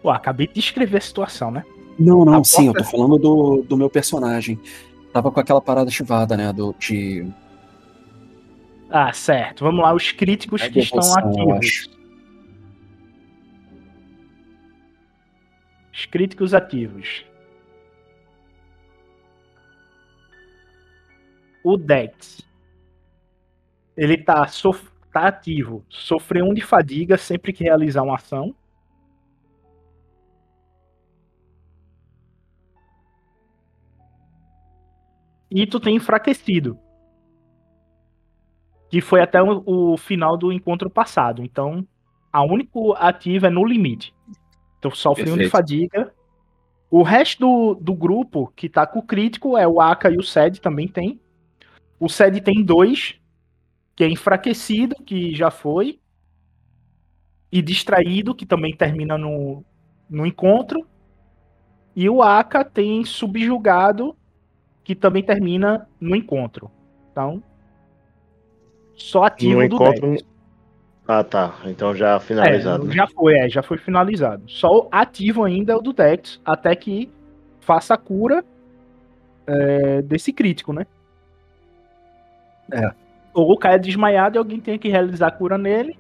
[0.05, 1.65] Pô, acabei de descrever a situação, né?
[1.99, 4.61] Não, não, A sim, eu porta- tô falando do, do meu personagem.
[5.15, 6.53] Tava com aquela parada chivada, né?
[6.53, 7.27] Do, de.
[8.91, 9.65] Ah, certo.
[9.65, 11.15] Vamos lá, os críticos É que estão eu
[11.55, 11.89] ativos.
[15.95, 17.25] Os críticos ativos.
[21.65, 22.43] O Dex.
[23.97, 25.83] Ele tá, sof- tá ativo.
[25.89, 28.55] Sofreu um de fadiga sempre que realizar uma ação.
[35.55, 36.77] E tu tem enfraquecido.
[38.91, 41.45] Que foi até o, o final do encontro passado.
[41.45, 41.87] Então,
[42.33, 44.13] a único ativo é no limite.
[44.77, 46.13] Então sofre um de fadiga.
[46.91, 50.23] O resto do, do grupo que tá com o crítico é o Aka e o
[50.23, 51.21] Sed também tem.
[51.99, 53.15] O Sed tem dois,
[53.95, 56.01] que é enfraquecido, que já foi.
[57.51, 59.65] E distraído, que também termina no,
[60.11, 60.85] no encontro.
[61.95, 64.17] E o Aka tem subjugado,
[64.85, 66.71] que também termina no encontro.
[67.11, 67.43] Então,
[68.95, 70.11] só ativo No do encontro.
[70.11, 70.25] Dex.
[71.07, 71.55] Ah, tá.
[71.65, 72.85] Então já finalizado.
[72.85, 72.95] É, né?
[72.95, 74.45] já foi, é, já foi finalizado.
[74.47, 77.11] Só ativo ainda é o do Dex, até que
[77.61, 78.45] faça a cura
[79.47, 80.87] é, desse crítico, né?
[82.73, 82.91] É.
[83.35, 85.99] Ou caia desmaiado e alguém tem que realizar a cura nele.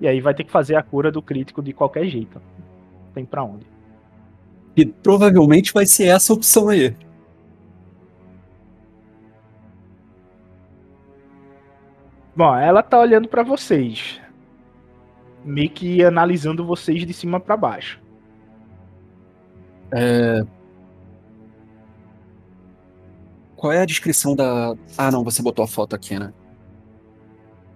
[0.00, 2.40] E aí vai ter que fazer a cura do crítico de qualquer jeito.
[3.06, 3.66] Não tem pra onde.
[4.76, 6.94] E provavelmente vai ser essa opção aí.
[12.36, 14.20] Bom, ela tá olhando pra vocês.
[15.44, 18.00] Meio que analisando vocês de cima pra baixo.
[19.92, 20.42] É...
[23.54, 24.74] Qual é a descrição da.
[24.98, 26.32] Ah, não, você botou a foto aqui, né?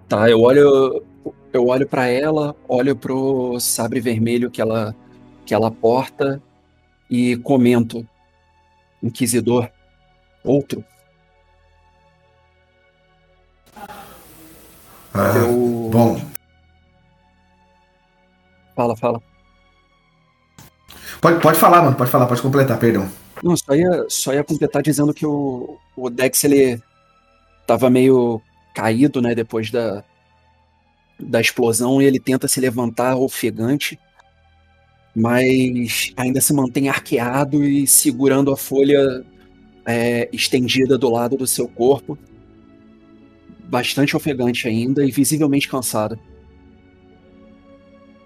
[0.09, 1.05] Tá, eu olho.
[1.53, 4.95] Eu olho para ela, olho pro sabre vermelho que ela
[5.47, 6.43] que ela porta
[7.11, 8.07] e comento.
[9.03, 9.71] Inquisidor.
[10.45, 10.85] Outro.
[15.15, 16.21] Ah, Eu- Bom,
[18.77, 19.21] Fala, fala.
[21.21, 21.97] pode, pode falar, mano.
[21.97, 23.11] Pode falar, pode completar, perdão.
[23.43, 26.81] Não, só ia, só ia completar dizendo que o, o Dex ele
[27.67, 28.41] tava meio
[28.75, 30.05] caído, né, depois da,
[31.19, 33.99] da explosão e ele tenta se levantar ofegante,
[35.15, 39.25] mas ainda se mantém arqueado e segurando a folha
[39.85, 42.17] é, estendida do lado do seu corpo,
[43.69, 46.19] bastante ofegante ainda e visivelmente cansado.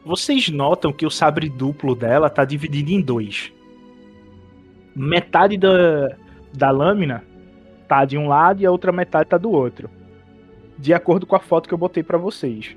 [0.05, 3.53] Vocês notam que o sabre duplo dela tá dividido em dois.
[4.95, 6.17] Metade da,
[6.53, 7.25] da lâmina
[7.89, 9.91] tá de um lado e a outra metade tá do outro.
[10.79, 12.77] De acordo com a foto que eu botei pra vocês.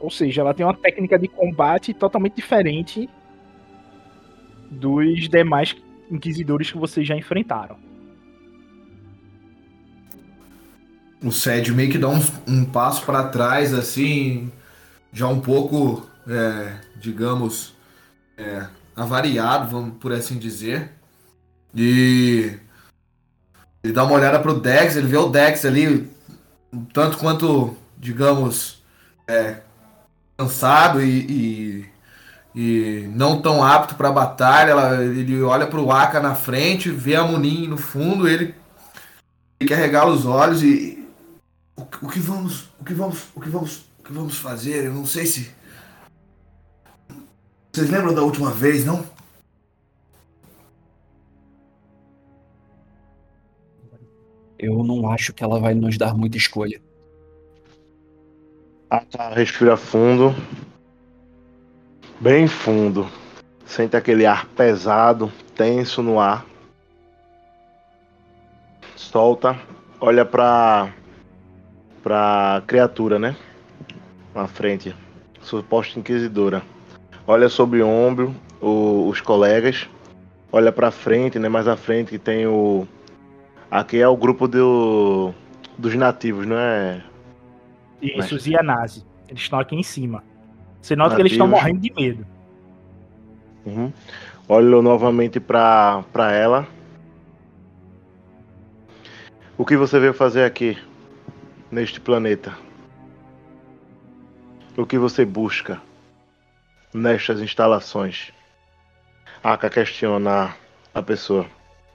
[0.00, 3.08] Ou seja, ela tem uma técnica de combate totalmente diferente
[4.70, 5.76] dos demais
[6.12, 7.76] inquisidores que vocês já enfrentaram.
[11.22, 14.50] O Sed meio que dá um, um passo para trás, assim,
[15.12, 17.74] já um pouco, é, digamos,
[18.36, 20.90] é, avariado, vamos por assim dizer.
[21.74, 22.58] E
[23.82, 26.10] ele dá uma olhada pro Dex, ele vê o Dex ali,
[26.92, 28.82] tanto quanto, digamos,
[29.26, 29.60] é,
[30.36, 31.91] cansado e, e,
[32.54, 34.70] e não tão apto para batalha.
[34.70, 38.54] Ela- ele olha pro Aka na frente, vê a Munin no fundo, ele,
[39.60, 41.06] ele quer regalar os olhos e
[41.76, 44.84] o, que- o que vamos, o que vamos, o que vamos, o que vamos fazer?
[44.86, 45.50] Eu não sei se
[47.72, 49.04] vocês lembram da última vez, não?
[54.58, 56.80] Eu não acho que ela vai nos dar muita escolha.
[58.88, 60.34] Ah, tá, respira fundo.
[62.22, 63.08] Bem fundo.
[63.64, 66.44] Sente aquele ar pesado, tenso no ar.
[68.94, 69.58] Solta.
[70.00, 70.92] Olha pra.
[72.02, 73.36] pra criatura, né?
[74.34, 74.94] Na frente.
[75.40, 76.62] Suposta inquisidora.
[77.26, 79.88] Olha sobre o ombro o- os colegas.
[80.52, 81.48] Olha pra frente, né?
[81.48, 82.86] Mais à frente que tem o.
[83.70, 85.32] Aqui é o grupo do,
[85.76, 87.02] dos nativos, não é?
[88.00, 89.04] Isso, os Yanase.
[89.28, 90.22] Eles estão aqui em cima.
[90.82, 92.26] Você nota que eles estão morrendo de medo.
[93.64, 93.92] Uhum.
[94.48, 96.66] Olho novamente pra, pra ela.
[99.56, 100.76] O que você veio fazer aqui,
[101.70, 102.52] neste planeta?
[104.76, 105.80] O que você busca
[106.92, 108.32] nestas instalações?
[109.42, 110.56] Aka questiona
[110.92, 111.46] a pessoa.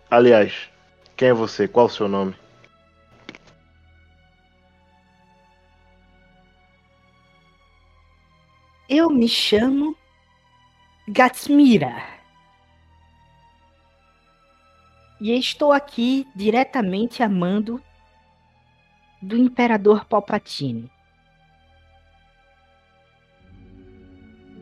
[0.09, 0.69] Aliás,
[1.17, 1.67] quem é você?
[1.67, 2.33] Qual o seu nome?
[8.89, 9.97] Eu me chamo
[11.09, 11.93] Gatsmira.
[15.19, 17.83] E estou aqui diretamente a mando
[19.21, 20.89] do Imperador Palpatine.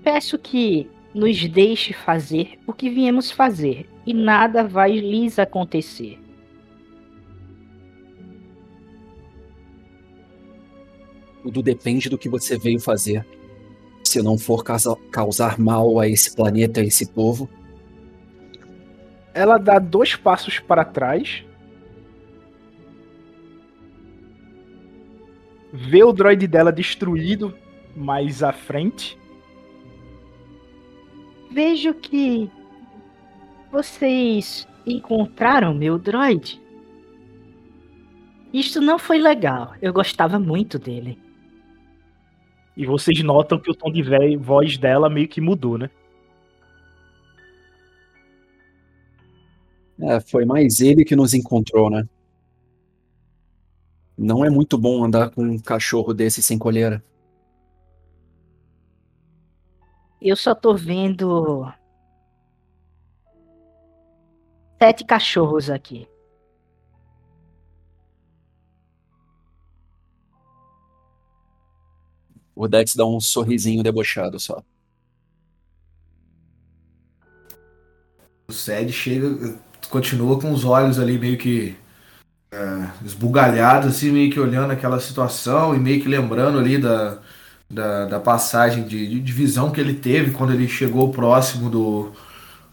[0.03, 6.19] Peço que nos deixe fazer o que viemos fazer e nada vai lhes acontecer.
[11.43, 13.23] Tudo depende do que você veio fazer.
[14.05, 17.49] Se não for causa- causar mal a esse planeta, a esse povo,
[19.33, 21.43] Ela dá dois passos para trás.
[25.73, 27.53] Vê o droid dela destruído
[27.93, 29.17] mais à frente.
[31.51, 32.49] Vejo que
[33.69, 36.61] vocês encontraram meu droid.
[38.53, 39.73] Isto não foi legal.
[39.81, 41.19] Eu gostava muito dele.
[42.75, 44.03] E vocês notam que o tom de
[44.37, 45.89] voz dela meio que mudou, né?
[49.99, 52.07] é, foi mais ele que nos encontrou, né?
[54.17, 57.03] Não é muito bom andar com um cachorro desse sem coleira.
[60.21, 61.65] Eu só tô vendo
[64.81, 66.07] sete cachorros aqui.
[72.55, 74.63] O Dex dá um sorrisinho debochado só.
[78.47, 79.57] O Sed chega,
[79.89, 81.75] continua com os olhos ali meio que
[82.51, 87.19] é, esbugalhados, assim, meio que olhando aquela situação e meio que lembrando ali da,
[87.69, 92.13] da, da passagem de, de visão que ele teve quando ele chegou próximo do,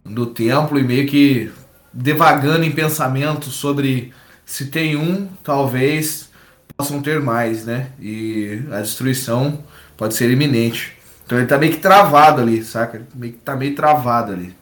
[0.05, 1.51] do templo e meio que
[1.93, 4.13] devagando em pensamento sobre
[4.45, 6.31] se tem um, talvez
[6.77, 7.93] possam ter mais, né?
[8.01, 9.63] E a destruição
[10.03, 10.99] pode ser iminente.
[11.25, 12.97] Então ele tá meio que travado ali, saca?
[12.97, 14.53] Ele meio que tá meio travado ali.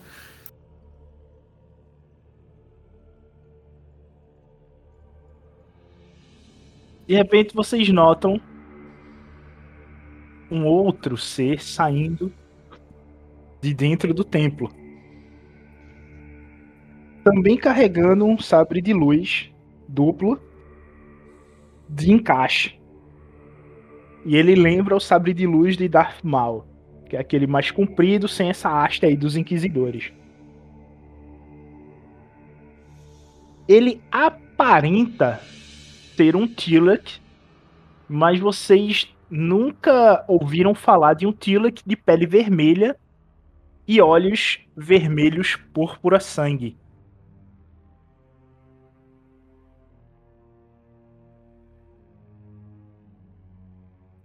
[7.07, 8.39] De repente vocês notam
[10.51, 12.31] um outro ser saindo
[13.63, 14.71] de dentro do templo.
[17.25, 19.51] Também carregando um sabre de luz
[19.89, 20.39] duplo
[21.89, 22.80] de encaixe.
[24.25, 26.65] E ele lembra o sabre de luz de Darth Maul,
[27.09, 30.13] que é aquele mais comprido, sem essa haste aí dos inquisidores.
[33.67, 35.41] Ele aparenta
[36.17, 37.21] ser um Tillak,
[38.09, 42.97] mas vocês nunca ouviram falar de um Tillak de pele vermelha
[43.87, 46.77] e olhos vermelhos púrpura sangue.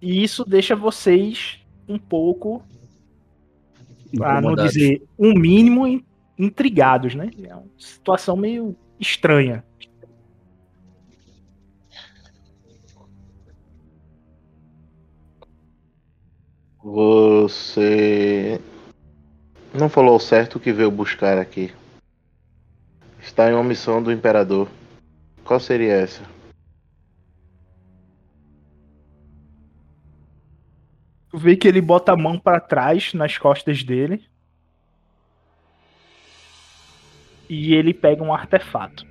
[0.06, 2.62] E isso deixa vocês um pouco,
[4.16, 6.06] para não dizer um mínimo, in-
[6.38, 7.32] intrigados, né?
[7.42, 9.66] É uma situação meio estranha.
[16.84, 18.62] Você
[19.74, 21.74] não falou certo o que veio buscar aqui.
[23.20, 24.70] Está em uma missão do Imperador.
[25.44, 26.35] Qual seria essa?
[31.36, 34.24] Tu vê que ele bota a mão pra trás nas costas dele.
[37.50, 39.06] E ele pega um artefato.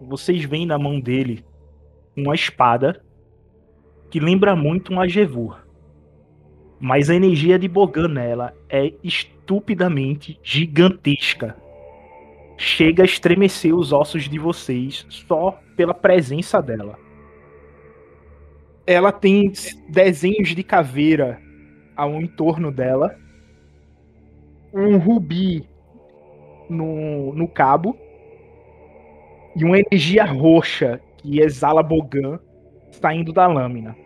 [0.00, 1.44] Vocês veem na mão dele
[2.16, 3.04] uma espada
[4.10, 5.58] que lembra muito um Agevur.
[6.80, 11.54] Mas a energia de Bogan nela é estupidamente gigantesca.
[12.56, 17.03] Chega a estremecer os ossos de vocês só pela presença dela
[18.86, 19.52] ela tem
[19.88, 21.40] desenhos de caveira
[21.96, 23.18] ao entorno dela.
[24.72, 25.68] Um rubi
[26.68, 27.98] no, no cabo.
[29.56, 32.40] E uma energia roxa que exala Bogan
[32.90, 33.96] saindo da lâmina.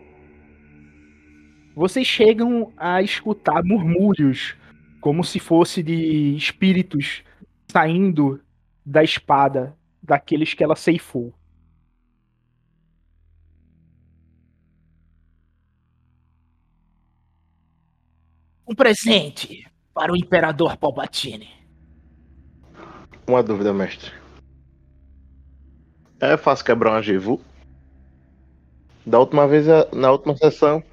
[1.75, 4.55] Vocês chegam a escutar murmúrios,
[5.01, 7.23] como se fosse de espíritos
[7.71, 8.41] saindo
[8.85, 11.33] da espada daqueles que ela ceifou.
[18.69, 19.65] Um presente
[19.95, 21.49] para o Imperador Palpatine.
[23.27, 24.11] Uma dúvida, mestre.
[26.19, 27.41] É fácil quebrar uma Givu?
[29.07, 30.83] Da última vez, a- na última sessão.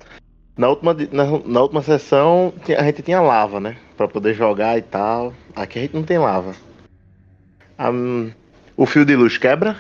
[0.56, 3.76] Na última, na, na última sessão, a gente tinha lava, né?
[3.94, 5.34] Pra poder jogar e tal.
[5.54, 6.54] Aqui a gente não tem lava.
[7.78, 8.32] Hum,
[8.74, 9.76] o fio de luz quebra?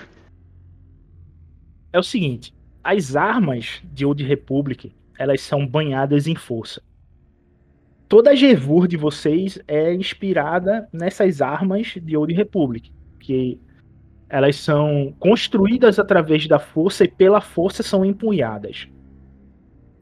[1.94, 2.52] É o seguinte,
[2.84, 6.82] as armas de Old Republic, elas são banhadas em força.
[8.08, 13.60] Toda a Gevur de vocês é inspirada nessas armas de Old Republic, que
[14.28, 18.88] elas são construídas através da força e pela força são empunhadas.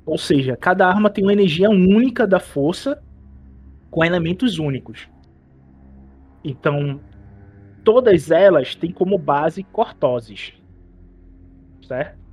[0.05, 3.03] Ou seja, cada arma tem uma energia única da força
[3.91, 5.09] com elementos únicos.
[6.43, 7.01] Então,
[7.83, 10.53] todas elas têm como base cortoses
[11.85, 12.24] certo?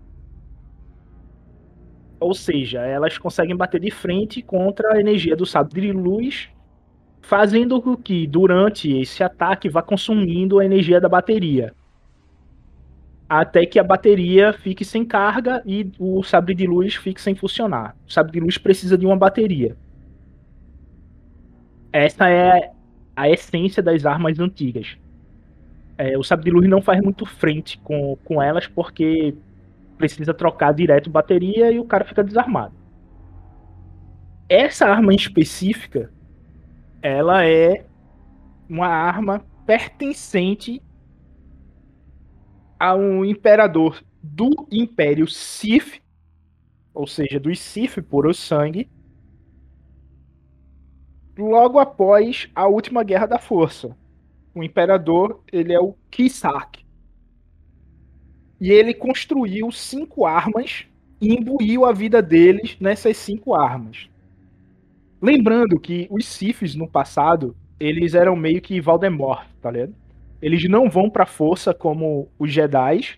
[2.22, 6.50] Ou seja, elas conseguem bater de frente contra a energia do sabre de luz,
[7.20, 11.74] fazendo com que durante esse ataque vá consumindo a energia da bateria.
[13.28, 17.96] Até que a bateria fique sem carga e o sabre de luz fique sem funcionar.
[18.08, 19.76] O sabre de luz precisa de uma bateria.
[21.92, 22.72] Essa é
[23.16, 24.96] a essência das armas antigas.
[25.98, 29.34] É, o sabre de luz não faz muito frente com, com elas porque
[30.02, 32.74] precisa trocar direto bateria e o cara fica desarmado.
[34.50, 36.12] Essa arma específica,
[37.02, 37.86] ela é
[38.68, 40.82] uma arma pertencente
[42.80, 46.02] a um imperador do Império Sith,
[46.94, 48.90] ou seja, dos Sith por o sangue,
[51.38, 53.96] logo após a última Guerra da Força.
[54.54, 56.81] O imperador, ele é o Kisak.
[58.62, 60.86] E ele construiu cinco armas
[61.20, 64.08] e imbuiu a vida deles nessas cinco armas.
[65.20, 69.96] Lembrando que os Siths no passado, eles eram meio que Voldemort, tá ligado?
[70.40, 73.18] Eles não vão pra força como os Jedi.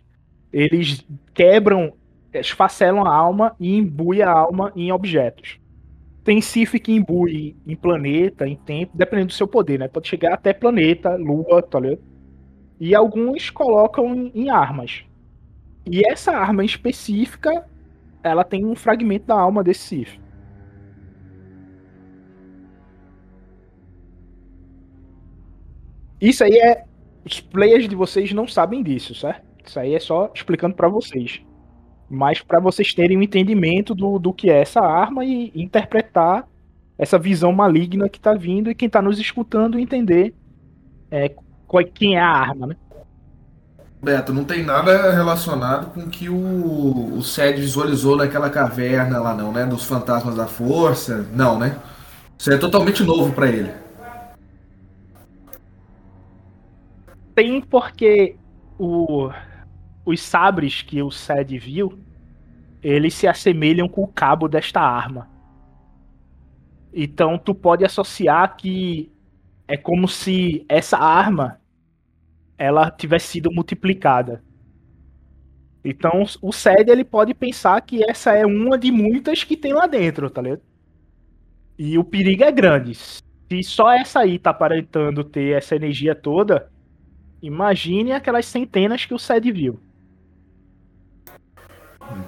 [0.52, 1.92] Eles quebram,
[2.34, 5.60] esfacelam a alma e imbuem a alma em objetos.
[6.24, 9.90] Tem Sith que imbui em planeta, em tempo, dependendo do seu poder, né?
[9.90, 12.02] Pode chegar até planeta, lua, tá ligado?
[12.80, 15.04] E alguns colocam em armas.
[15.86, 17.66] E essa arma em específica,
[18.24, 20.20] ela tem um fragmento da alma desse Sith.
[26.22, 26.86] Isso aí é.
[27.26, 29.44] Os players de vocês não sabem disso, certo?
[29.66, 31.42] Isso aí é só explicando pra vocês.
[32.10, 36.48] Mas pra vocês terem um entendimento do, do que é essa arma e interpretar
[36.98, 40.36] essa visão maligna que tá vindo e quem tá nos escutando entender
[41.12, 41.36] é,
[41.94, 42.76] quem é a arma, né?
[44.04, 49.54] Beto, não tem nada relacionado com que o, o Ced visualizou naquela caverna lá, não,
[49.54, 49.66] né?
[49.66, 51.26] Dos fantasmas da força.
[51.32, 51.80] Não, né?
[52.38, 53.72] Isso é totalmente novo pra ele.
[57.34, 58.36] Tem porque
[58.78, 59.30] o,
[60.06, 61.98] os sabres que o Sed viu,
[62.82, 65.30] eles se assemelham com o cabo desta arma.
[66.94, 69.10] Então tu pode associar que
[69.66, 71.63] é como se essa arma
[72.64, 74.44] ela tivesse sido multiplicada.
[75.84, 79.86] Então o Sed ele pode pensar que essa é uma de muitas que tem lá
[79.86, 80.62] dentro, tá ligado?
[81.78, 82.96] E o perigo é grande.
[82.96, 86.72] Se só essa aí tá aparentando ter essa energia toda,
[87.44, 89.78] Imagine aquelas centenas que o Sed viu.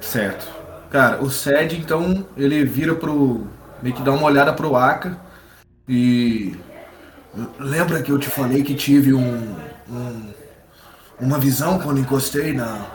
[0.01, 0.45] Certo.
[0.89, 3.47] Cara, o Ced, então, ele vira pro.
[3.81, 5.17] meio que dá uma olhada pro Aka
[5.87, 6.53] e.
[7.57, 9.55] Lembra que eu te falei que tive um.
[9.89, 10.33] Um-
[11.19, 12.85] uma visão quando encostei na.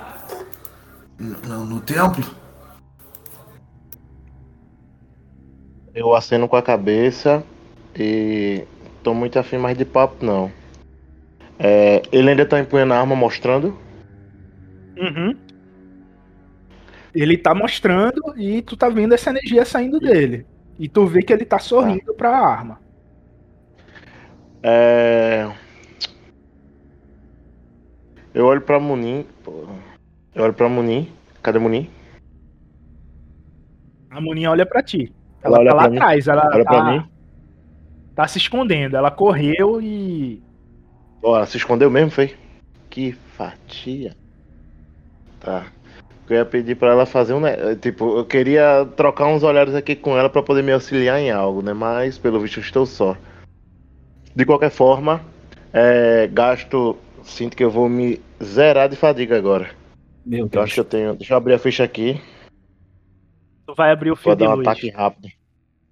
[1.18, 2.24] no, no templo?
[5.94, 7.42] Eu aceno com a cabeça
[7.98, 8.64] e
[9.02, 10.50] tô muito afim mais de papo não.
[11.58, 13.76] É, ele ainda tá empunhando a arma mostrando?
[14.96, 15.36] Uhum.
[17.14, 20.46] Ele tá mostrando e tu tá vendo essa energia saindo dele.
[20.78, 22.80] E tu vê que ele tá sorrindo pra arma.
[24.62, 25.50] É...
[28.34, 29.24] Eu olho pra Munin.
[30.34, 31.08] Eu olho pra Munin.
[31.42, 31.88] Cadê Munin?
[34.10, 35.12] A Muninha olha pra ti.
[35.42, 35.96] Ela Ela olha tá lá pra mim?
[35.96, 37.04] atrás, ela Olha pra tá, mim.
[38.14, 38.96] tá se escondendo.
[38.96, 40.42] Ela correu e.
[41.22, 42.34] Ó, ela se escondeu mesmo, foi?
[42.88, 44.14] Que fatia.
[45.40, 45.66] Tá.
[46.28, 47.40] Eu ia pedir pra ela fazer um.
[47.80, 51.60] Tipo, eu queria trocar uns olhares aqui com ela pra poder me auxiliar em algo,
[51.62, 51.72] né?
[51.72, 53.16] Mas pelo visto eu estou só.
[54.36, 55.20] De qualquer forma,
[55.72, 56.96] é, gasto.
[57.22, 59.70] Sinto que eu vou me zerar de fadiga agora.
[60.24, 60.64] Meu Eu Deus.
[60.64, 61.14] acho que eu tenho.
[61.14, 62.20] Deixa eu abrir a ficha aqui.
[63.66, 64.66] Tu vai abrir o fio Vou de dar um luz.
[64.66, 65.26] ataque rápido.
[65.26, 65.30] O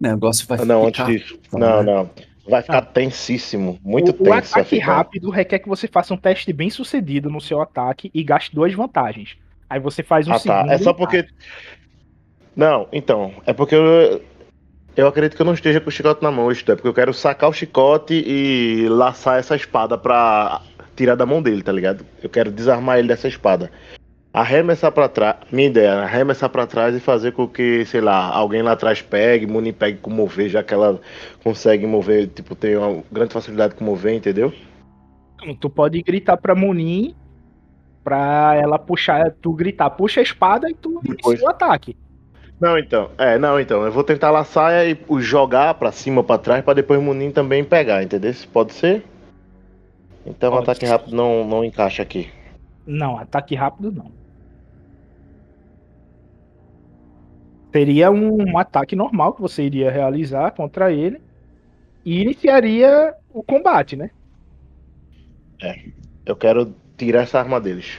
[0.01, 1.05] negócio vai Ah, Não, ficar.
[1.05, 1.39] antes disso.
[1.53, 1.93] Não, né?
[1.93, 2.11] não.
[2.49, 3.79] Vai ficar tensíssimo.
[3.83, 4.29] Muito o, o tenso.
[4.31, 8.23] vai ataque rápido requer que você faça um teste bem sucedido no seu ataque e
[8.25, 9.37] gaste duas vantagens.
[9.69, 10.41] Aí você faz um Ah, tá.
[10.41, 10.73] segundo.
[10.73, 11.19] É só porque.
[11.19, 11.35] ataque.
[12.57, 13.33] Não, então.
[13.47, 14.23] É porque eu.
[14.97, 16.95] Eu acredito que eu não esteja com o chicote na mão, isto é porque eu
[16.95, 20.61] quero sacar o chicote e laçar essa espada pra
[20.99, 22.05] tirar da mão dele, tá ligado?
[22.21, 23.71] Eu quero desarmar ele dessa espada.
[24.33, 25.37] Arremessar pra trás.
[25.51, 29.01] Minha ideia, é arremessar pra trás e fazer com que, sei lá, alguém lá atrás
[29.01, 31.01] pegue, Muni pegue com mover, já que ela
[31.43, 34.53] consegue mover, tipo, tem uma grande facilidade com mover, entendeu?
[35.61, 37.15] Tu pode gritar pra Munin
[38.03, 41.41] pra ela puxar, tu gritar, puxa a espada e tu Depois.
[41.41, 41.97] o ataque.
[42.61, 43.11] Não, então.
[43.17, 43.85] É, não, então.
[43.85, 47.63] Eu vou tentar laçar e jogar pra cima, pra trás, pra depois o Munin também
[47.63, 48.35] pegar, entendeu?
[48.53, 49.05] Pode ser?
[50.29, 50.93] Então o Pode ataque ser.
[50.93, 52.29] rápido não, não encaixa aqui.
[52.87, 54.11] Não, ataque rápido não.
[57.73, 61.21] Seria um, um ataque normal que você iria realizar contra ele
[62.05, 64.11] e iniciaria o combate, né?
[66.25, 67.99] Eu quero tirar essa arma deles.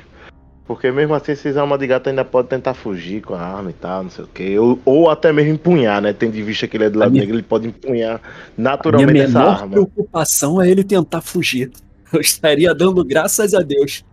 [0.65, 3.73] Porque mesmo assim, esses almas de gato ainda podem tentar fugir com a arma e
[3.73, 4.57] tal, não sei o quê.
[4.59, 6.13] Ou, ou até mesmo empunhar, né?
[6.13, 8.21] Tendo em vista que ele é do lado minha- negro, ele pode empunhar A minha
[8.57, 9.71] naturalmente essa menor arma.
[9.71, 11.71] preocupação é ele tentar fugir.
[12.13, 14.03] Eu estaria dando graças a Deus.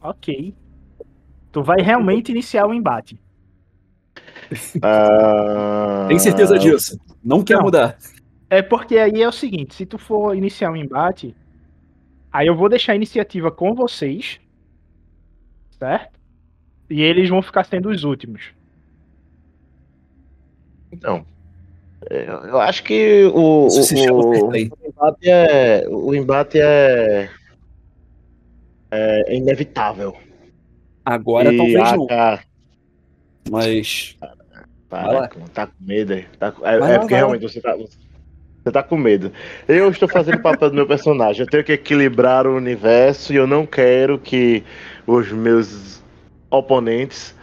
[0.00, 0.54] Ok.
[1.52, 3.18] Tu vai realmente iniciar o embate.
[4.82, 6.98] Ah, Tem certeza disso?
[7.24, 7.62] Não quer Não.
[7.64, 7.98] mudar.
[8.48, 11.34] É porque aí é o seguinte, se tu for iniciar um embate,
[12.30, 14.38] aí eu vou deixar a iniciativa com vocês
[15.78, 16.15] certo?
[16.88, 18.42] E eles vão ficar sendo os últimos.
[20.92, 21.24] Então.
[22.08, 25.86] é, Eu acho que o, o, o, embate é.
[25.88, 27.28] O embate é.
[28.90, 30.16] É inevitável.
[31.04, 32.06] Agora E talvez não,
[33.50, 34.16] mas.
[34.88, 36.12] Para, tá com medo.
[36.12, 36.24] aí.
[36.38, 39.32] Tá, é é porque realmente você tá, você tá com medo.
[39.68, 41.42] Eu estou fazendo o papel do meu personagem.
[41.42, 44.62] Eu tenho que equilibrar o universo e eu não quero que
[45.06, 46.02] os meus
[46.58, 47.34] oponentes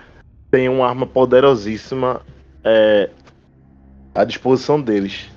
[0.52, 2.22] tenham uma arma poderosíssima
[2.64, 3.10] é,
[4.14, 5.30] à disposição deles.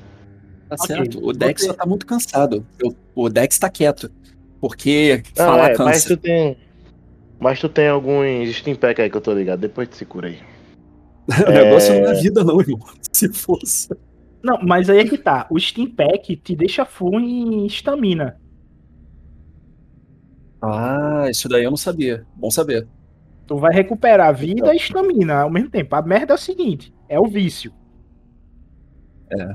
[0.69, 1.25] Tá Ok, certo.
[1.25, 2.67] O Dex só tá muito cansado.
[3.15, 4.11] O Dex tá quieto.
[4.61, 6.09] Porque Não, falar é, mas cansa.
[6.09, 6.59] tu tem.
[7.39, 9.61] Mas tu tem alguns Steam Pack aí que eu tô ligado.
[9.61, 10.39] Depois te segura aí.
[11.47, 12.81] O negócio não é vida, não, irmão.
[13.13, 13.89] Se fosse.
[14.43, 15.47] Não, mas aí é que tá.
[15.51, 18.41] O Steam Pack te deixa full em estamina.
[20.63, 22.27] Ah, isso daí eu não sabia.
[22.35, 22.87] Bom saber.
[23.47, 25.95] Tu vai recuperar vida e estamina ao mesmo tempo.
[25.95, 27.73] A merda é o seguinte: é o vício.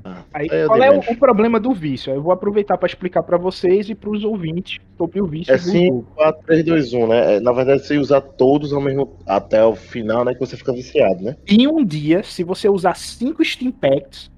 [0.04, 2.14] Ah, Aí, eu qual é o, o problema do vício?
[2.14, 5.58] Eu vou aproveitar para explicar para vocês e para os ouvintes sobre o vício É
[5.58, 6.08] do 5, jogo.
[6.16, 7.36] 4, 3, 2, 1, né?
[7.36, 10.34] É, Na verdade, você usar todos ao mesmo até o final, né?
[10.34, 11.38] Que você fica viciado, né?
[11.48, 14.30] Em um dia, se você usar cinco Steam Packs,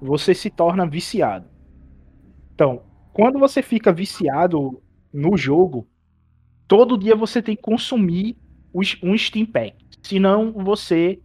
[0.00, 1.46] você se torna viciado.
[2.54, 5.86] Então, quando você fica viciado no jogo,
[6.66, 8.36] todo dia você tem que consumir
[8.74, 9.74] um Steam Pack.
[10.02, 11.18] Senão você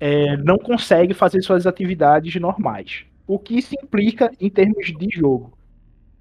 [0.00, 3.04] é, não consegue fazer suas atividades normais.
[3.26, 5.56] O que isso implica em termos de jogo?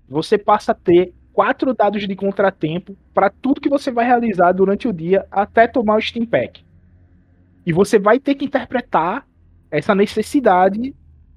[0.10, 4.88] Você passa a ter quatro dados de contratempo para tudo que você vai realizar durante
[4.88, 6.66] o dia até tomar o Steam Pack.
[7.66, 9.28] E você vai ter que interpretar
[9.70, 10.96] essa necessidade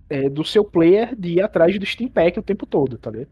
[0.08, 3.28] é, do seu player de ir atrás do Steam Pack o tempo todo, tá ligado?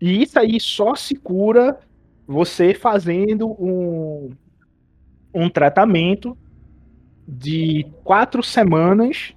[0.00, 1.78] E isso aí só se cura
[2.26, 4.30] você fazendo um,
[5.34, 6.36] um tratamento
[7.26, 9.32] de quatro semanas,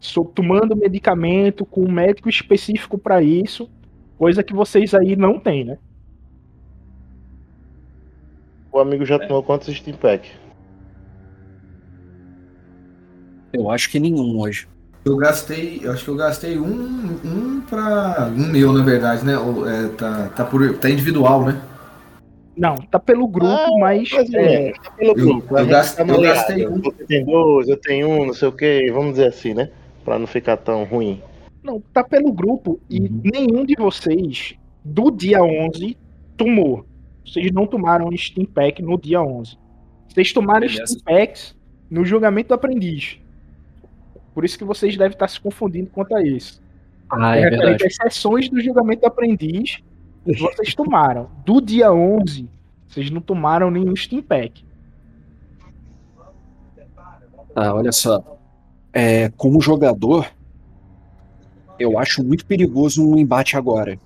[0.00, 3.70] so- tomando medicamento com um médico específico para isso,
[4.18, 5.78] coisa que vocês aí não têm, né?
[8.72, 10.30] O amigo já tomou quantos Steam Pack?
[13.52, 14.66] Eu acho que nenhum hoje.
[15.04, 16.66] Eu gastei, eu acho que eu gastei um,
[17.24, 18.28] um pra.
[18.28, 19.32] Um meu, na verdade, né?
[19.34, 21.60] É, tá, tá, por, tá individual, né?
[22.92, 25.56] Tá pelo grupo, Ah, mas é, menos, tá pelo eu- grupo.
[25.56, 26.80] a eu gente gastei- tá eu gastei um.
[26.82, 29.70] Você tem dois, eu tenho um, não sei o que, vamos dizer assim, né?
[30.04, 31.20] Pra não ficar tão ruim.
[31.62, 33.20] Não, tá pelo grupo e Uhum.
[33.24, 35.96] nenhum de vocês do dia 11
[36.36, 36.84] tomou.
[37.26, 39.56] Vocês não tomaram Steam Pack no dia 11.
[40.08, 40.86] Vocês tomaram Beleza.
[40.86, 41.56] Steam Packs
[41.90, 43.18] no julgamento do aprendiz.
[44.34, 46.60] Por isso que vocês devem estar se confundindo quanto a isso.
[47.10, 47.86] Ah, é referente verdade.
[47.86, 49.78] às sessões do julgamento do aprendiz,
[50.26, 51.30] vocês tomaram.
[51.44, 52.48] Do dia 11,
[52.92, 54.62] vocês não tomaram nenhum Steam Pack.
[57.56, 58.38] Ah, olha só.
[58.92, 60.30] É, como jogador,
[61.78, 63.98] eu acho muito perigoso um embate agora.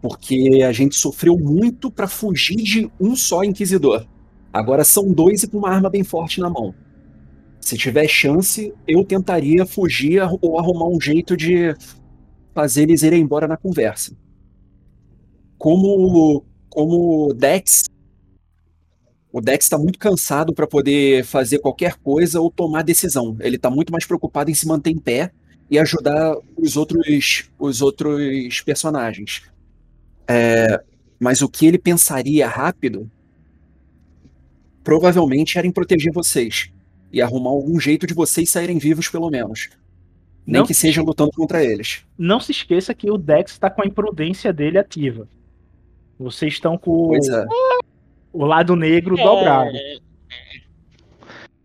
[0.00, 4.06] Porque a gente sofreu muito pra fugir de um só Inquisidor.
[4.52, 6.72] Agora são dois e com uma arma bem forte na mão.
[7.60, 11.74] Se tiver chance, eu tentaria fugir ou arrumar um jeito de
[12.54, 14.16] fazer eles irem embora na conversa.
[15.58, 17.89] Como como Dex
[19.32, 23.36] o Dex está muito cansado para poder fazer qualquer coisa ou tomar decisão.
[23.40, 25.30] Ele está muito mais preocupado em se manter em pé
[25.70, 29.42] e ajudar os outros, os outros personagens.
[30.26, 30.82] É,
[31.18, 33.08] mas o que ele pensaria rápido
[34.82, 36.72] provavelmente era em proteger vocês
[37.12, 39.68] e arrumar algum jeito de vocês saírem vivos, pelo menos.
[40.46, 40.66] Nem Não.
[40.66, 42.04] que seja lutando contra eles.
[42.18, 45.28] Não se esqueça que o Dex está com a imprudência dele ativa.
[46.18, 47.46] Vocês estão com Pois é.
[48.32, 49.70] O lado negro dobrado.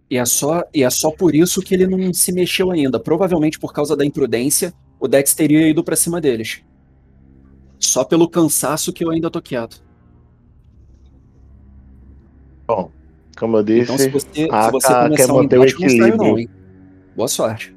[0.09, 2.99] E é, só, e é só por isso que ele não se mexeu ainda.
[2.99, 6.61] Provavelmente por causa da imprudência, o Dex teria ido pra cima deles.
[7.79, 9.83] Só pelo cansaço que eu ainda tô quieto.
[12.67, 12.91] Bom,
[13.37, 15.85] como eu disse, Então, se você, a se você quer um manter o não saiu
[15.85, 16.17] equilíbrio.
[16.17, 16.49] não, hein?
[17.15, 17.75] Boa sorte.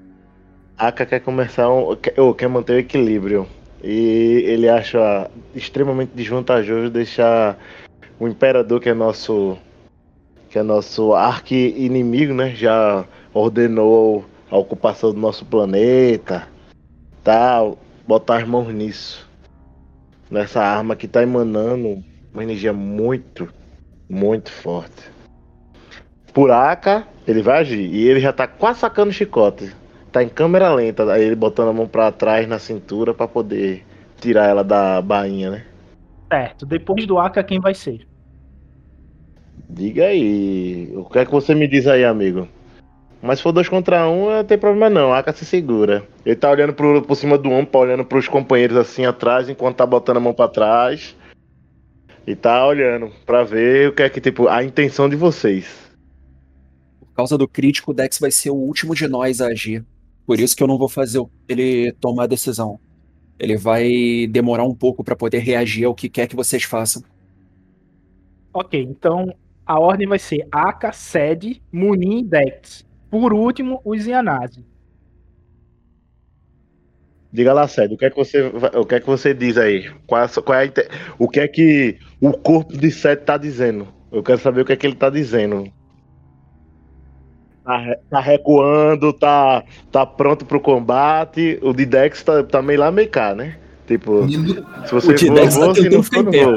[0.76, 3.47] Aka quer começar um, ou quer manter o equilíbrio.
[3.82, 7.59] E ele acha extremamente desvantajoso deixar
[8.19, 9.59] o Imperador, que é nosso.
[10.49, 12.55] que é nosso arqui-inimigo, né?
[12.55, 16.49] Já ordenou a ocupação do nosso planeta.
[17.23, 17.79] Tal.
[18.07, 19.29] Botar as mãos nisso.
[20.31, 22.03] Nessa arma que tá emanando
[22.33, 23.53] uma energia muito,
[24.09, 25.11] muito forte.
[26.33, 27.93] Por Aka, ele vai agir.
[27.93, 29.75] E ele já tá quase sacando o chicote
[30.11, 33.85] tá em câmera lenta, aí ele botando a mão pra trás na cintura pra poder
[34.21, 35.64] tirar ela da bainha, né?
[36.33, 36.66] Certo.
[36.66, 38.07] Depois do Aka, quem vai ser?
[39.69, 40.93] Diga aí.
[40.95, 42.49] O que é que você me diz aí, amigo?
[43.21, 45.13] Mas se for dois contra um, não tem problema não.
[45.13, 46.07] A Aka se segura.
[46.25, 49.87] Ele tá olhando pro, por cima do ombro, olhando pros companheiros assim atrás, enquanto tá
[49.87, 51.17] botando a mão pra trás.
[52.27, 55.67] E tá olhando pra ver o que é que, tipo, a intenção de vocês.
[57.01, 59.85] Por causa do crítico, o Dex vai ser o último de nós a agir.
[60.25, 62.79] Por isso que eu não vou fazer ele tomar a decisão.
[63.39, 67.03] Ele vai demorar um pouco pra poder reagir ao que quer que vocês façam.
[68.53, 69.35] Ok, então
[69.69, 72.87] a ordem vai ser Aka, Sed, Munin e Dex.
[73.11, 74.64] Por último, os Yanase.
[77.31, 79.91] Diga lá, Sérgio, o que é que você, o que é que você diz aí?
[80.07, 80.73] Qual é, qual é
[81.19, 83.87] o que é que o corpo de Seth tá dizendo?
[84.11, 85.71] Eu quero saber o que é que ele tá dizendo.
[87.62, 89.62] Tá, tá recuando, tá,
[89.93, 91.59] tá pronto pro combate.
[91.61, 93.59] O de Dex tá, tá meio lá, meio cá, né?
[93.87, 96.55] Tipo, se você for, tá se não for, não vou.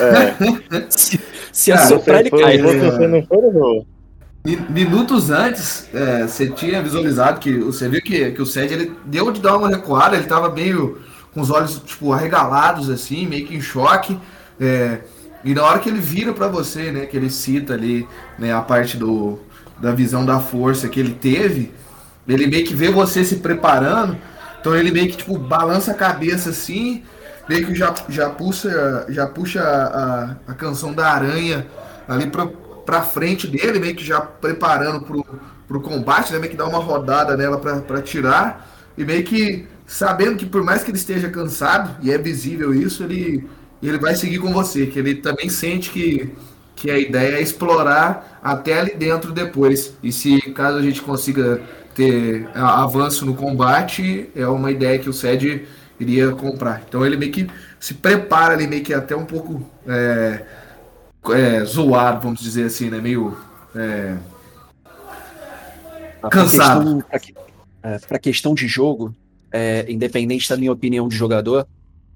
[0.00, 1.22] É,
[1.52, 2.58] Se, se assoprar, ele cai.
[2.58, 3.86] você não.
[4.44, 8.92] Mi- Minutos antes, é, você tinha visualizado que você viu que, que o Sed ele
[9.04, 11.00] deu de dar uma recuada, ele tava meio
[11.32, 14.18] com os olhos tipo arregalados assim, meio que em choque.
[14.60, 14.98] é,
[15.44, 18.06] e na hora que ele vira pra você, né, que ele cita ali,
[18.38, 19.38] né, a parte do
[19.80, 21.72] da visão da força que ele teve,
[22.28, 24.16] ele meio que vê você se preparando,
[24.60, 27.02] então ele meio que tipo balança a cabeça assim,
[27.48, 31.66] meio que já já puxa já puxa a, a canção da aranha
[32.08, 32.46] ali pra,
[32.84, 35.24] pra frente dele, meio que já preparando pro,
[35.66, 36.38] pro combate, né?
[36.38, 38.68] Meio que dá uma rodada nela pra, pra tirar.
[38.96, 43.02] E meio que sabendo que por mais que ele esteja cansado, e é visível isso,
[43.04, 43.48] ele,
[43.82, 46.30] ele vai seguir com você, que ele também sente que,
[46.74, 49.94] que a ideia é explorar até ali dentro depois.
[50.02, 51.60] E se caso a gente consiga
[51.94, 55.66] ter avanço no combate, é uma ideia que o Sed
[56.02, 56.82] iria comprar.
[56.88, 57.48] Então ele meio que
[57.80, 60.44] se prepara ali, meio que até um pouco é,
[61.30, 63.00] é, zoado, vamos dizer assim, né?
[63.00, 63.36] Meio.
[63.74, 64.16] é,
[66.30, 67.04] Cansado.
[67.20, 67.34] que-
[67.82, 69.14] é, questão de jogo,
[69.50, 71.66] é, independente da minha opinião de jogador,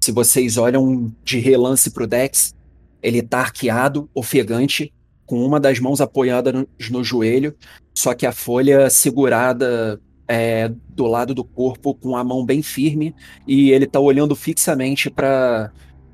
[0.01, 2.55] se vocês olham de relance pro Dex,
[3.03, 4.93] ele tá arqueado, ofegante,
[5.27, 7.55] com uma das mãos apoiada no, no joelho,
[7.93, 13.15] só que a folha segurada é, do lado do corpo com a mão bem firme
[13.47, 15.71] e ele tá olhando fixamente para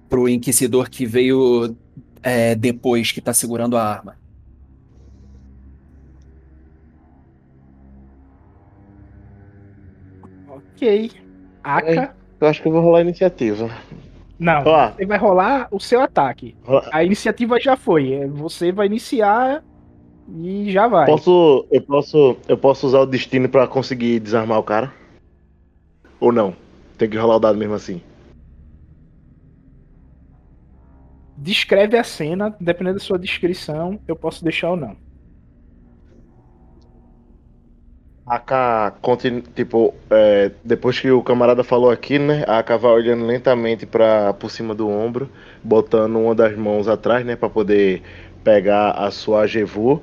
[0.08, 1.74] pro inquisidor que veio
[2.22, 4.16] é, depois que tá segurando a arma.
[10.48, 11.10] Ok.
[11.62, 12.14] Aka.
[12.40, 13.70] Eu acho que eu vou rolar a iniciativa.
[14.38, 14.90] Não, Ó.
[14.90, 16.56] você vai rolar o seu ataque.
[16.64, 18.12] Rola- A iniciativa já foi.
[18.12, 19.62] é, Você vai iniciar
[20.28, 21.06] e já vai.
[21.06, 24.92] Posso, eu posso, eu posso usar o destino pra conseguir desarmar o cara?
[26.20, 26.56] Ou não?
[26.96, 28.00] Tem que rolar o dado mesmo assim.
[31.36, 34.96] Descreve a cena, dependendo da sua descrição, eu posso deixar ou não.
[38.24, 42.44] A continu- tipo, é, depois que o camarada falou aqui, né?
[42.46, 45.28] A AK vai olhando lentamente para por cima do ombro,
[45.62, 47.34] botando uma das mãos atrás, né?
[47.34, 48.00] Pra poder
[48.42, 50.02] pegar a sua Jevu.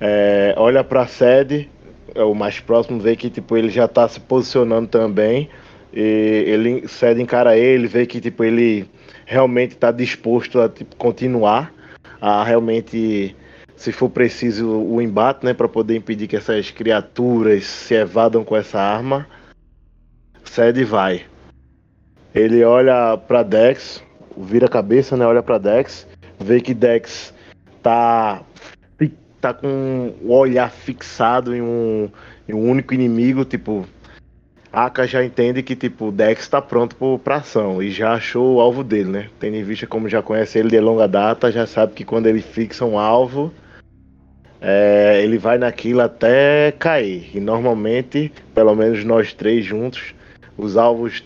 [0.00, 1.70] É, olha pra sede,
[2.14, 5.48] é o mais próximo, vê que tipo, ele já tá se posicionando também.
[5.92, 6.00] E
[6.46, 8.88] ele cede encara ele, vê que tipo, ele
[9.26, 11.72] realmente tá disposto a tipo, continuar,
[12.20, 13.36] a realmente
[13.76, 18.56] se for preciso o embate, né, para poder impedir que essas criaturas se evadam com
[18.56, 19.26] essa arma.
[20.44, 21.24] Cede e vai.
[22.34, 24.02] Ele olha para Dex,
[24.36, 26.06] vira a cabeça, né, olha para Dex,
[26.42, 27.32] vê que Dex
[27.82, 28.42] tá
[29.40, 32.08] tá com o olhar fixado em um,
[32.48, 33.84] em um único inimigo, tipo
[34.72, 38.60] Aka já entende que tipo Dex tá pronto pro- pra ação e já achou o
[38.60, 39.28] alvo dele, né?
[39.40, 42.40] Tendo em vista como já conhece ele de longa data, já sabe que quando ele
[42.40, 43.52] fixa um alvo,
[44.60, 47.28] é, ele vai naquilo até cair.
[47.34, 50.14] E normalmente, pelo menos nós três juntos,
[50.56, 51.22] os alvos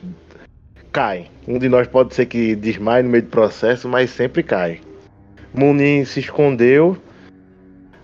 [0.90, 1.30] caem.
[1.46, 4.80] Um de nós pode ser que desmaie no meio do processo, mas sempre cai.
[5.56, 6.98] Munin se escondeu.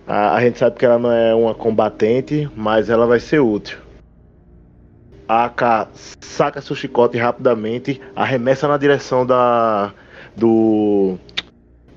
[0.07, 3.77] A, a gente sabe que ela não é uma combatente, mas ela vai ser útil.
[5.27, 5.89] A AK
[6.19, 9.93] saca seu chicote rapidamente, arremessa na direção da.
[10.35, 11.17] do.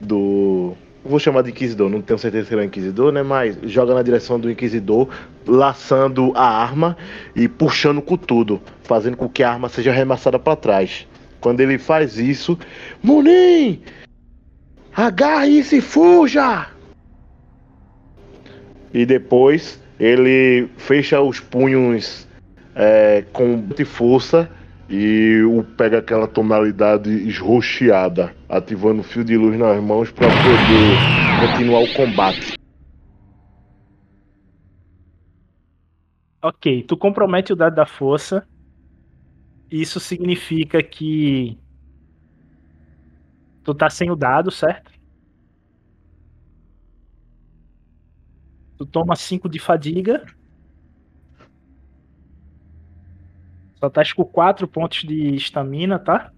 [0.01, 0.75] do.
[1.05, 3.23] Vou chamar de Inquisidor, não tenho certeza se ele é um Inquisidor, né?
[3.23, 5.09] Mas joga na direção do Inquisidor,
[5.47, 6.97] laçando a arma
[7.35, 11.07] e puxando com tudo, fazendo com que a arma seja arremessada para trás.
[11.41, 12.59] Quando ele faz isso,
[13.03, 13.81] Munim!
[14.97, 16.71] Agarre isso e fuja!
[18.95, 22.27] E depois ele fecha os punhos
[22.75, 24.51] é, com muita força
[24.89, 31.47] E o pega aquela tonalidade esroxeada, ativando o fio de luz nas mãos para poder
[31.47, 32.55] continuar o combate.
[36.41, 38.47] Ok, tu compromete o dado da força.
[39.71, 41.59] Isso significa que
[43.67, 44.93] tu tá sem o dado, certo?
[48.79, 50.25] Tu toma 5 de fadiga.
[53.81, 56.33] Só tá com 4 pontos de estamina, tá?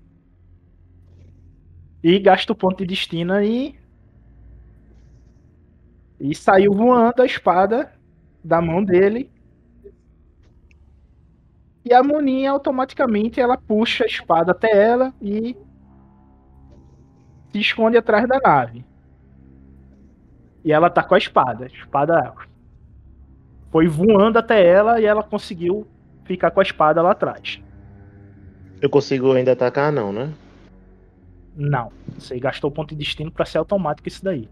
[2.02, 3.78] E gasta o ponto de destino e.
[6.18, 7.92] E saiu voando a espada
[8.42, 9.30] da mão dele.
[11.84, 15.54] E a Moninha automaticamente ela puxa a espada até ela e
[17.52, 18.84] se esconde atrás da nave.
[20.64, 21.64] E ela tá com a espada.
[21.64, 22.34] A espada
[23.70, 25.86] foi voando até ela e ela conseguiu
[26.24, 27.60] ficar com a espada lá atrás.
[28.80, 30.32] Eu consigo ainda atacar, não, né?
[31.56, 31.90] Não.
[32.18, 34.48] Você gastou o ponto de destino para ser automático isso daí.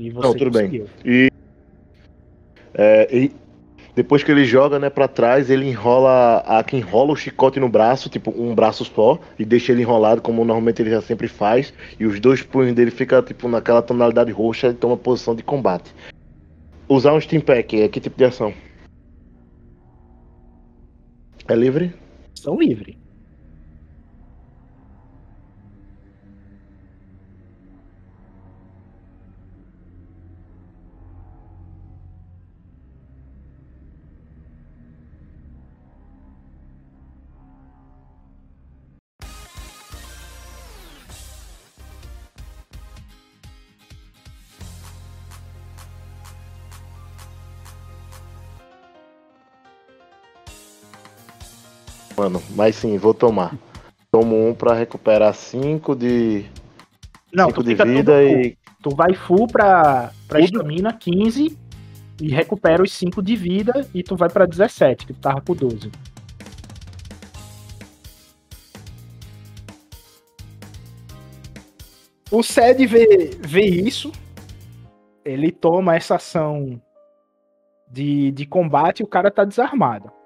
[0.00, 0.88] E você Não, tudo conseguiu.
[1.02, 1.12] bem.
[1.12, 1.32] E,
[2.74, 3.34] é, e
[3.98, 7.68] depois que ele joga, né, para trás, ele enrola a que enrola o chicote no
[7.68, 11.74] braço, tipo um braço só, e deixa ele enrolado como normalmente ele já sempre faz,
[11.98, 15.92] e os dois punhos dele ficam tipo naquela tonalidade roxa e toma posição de combate.
[16.88, 18.54] Usar um steam pack, é que tipo de ação?
[21.48, 21.92] É livre?
[22.36, 22.96] São livre.
[52.18, 53.56] Mano, mas sim, vou tomar.
[54.10, 56.46] Tomo um pra recuperar 5 de,
[57.32, 58.58] Não, cinco tu de vida e.
[58.82, 61.56] Tu vai full pra, pra estamina 15
[62.20, 65.54] e recupera os 5 de vida e tu vai pra 17, que tu tava com
[65.54, 65.92] 12.
[72.32, 74.10] O Sed vê, vê isso,
[75.24, 76.82] ele toma essa ação
[77.88, 80.17] de, de combate e o cara tá desarmado.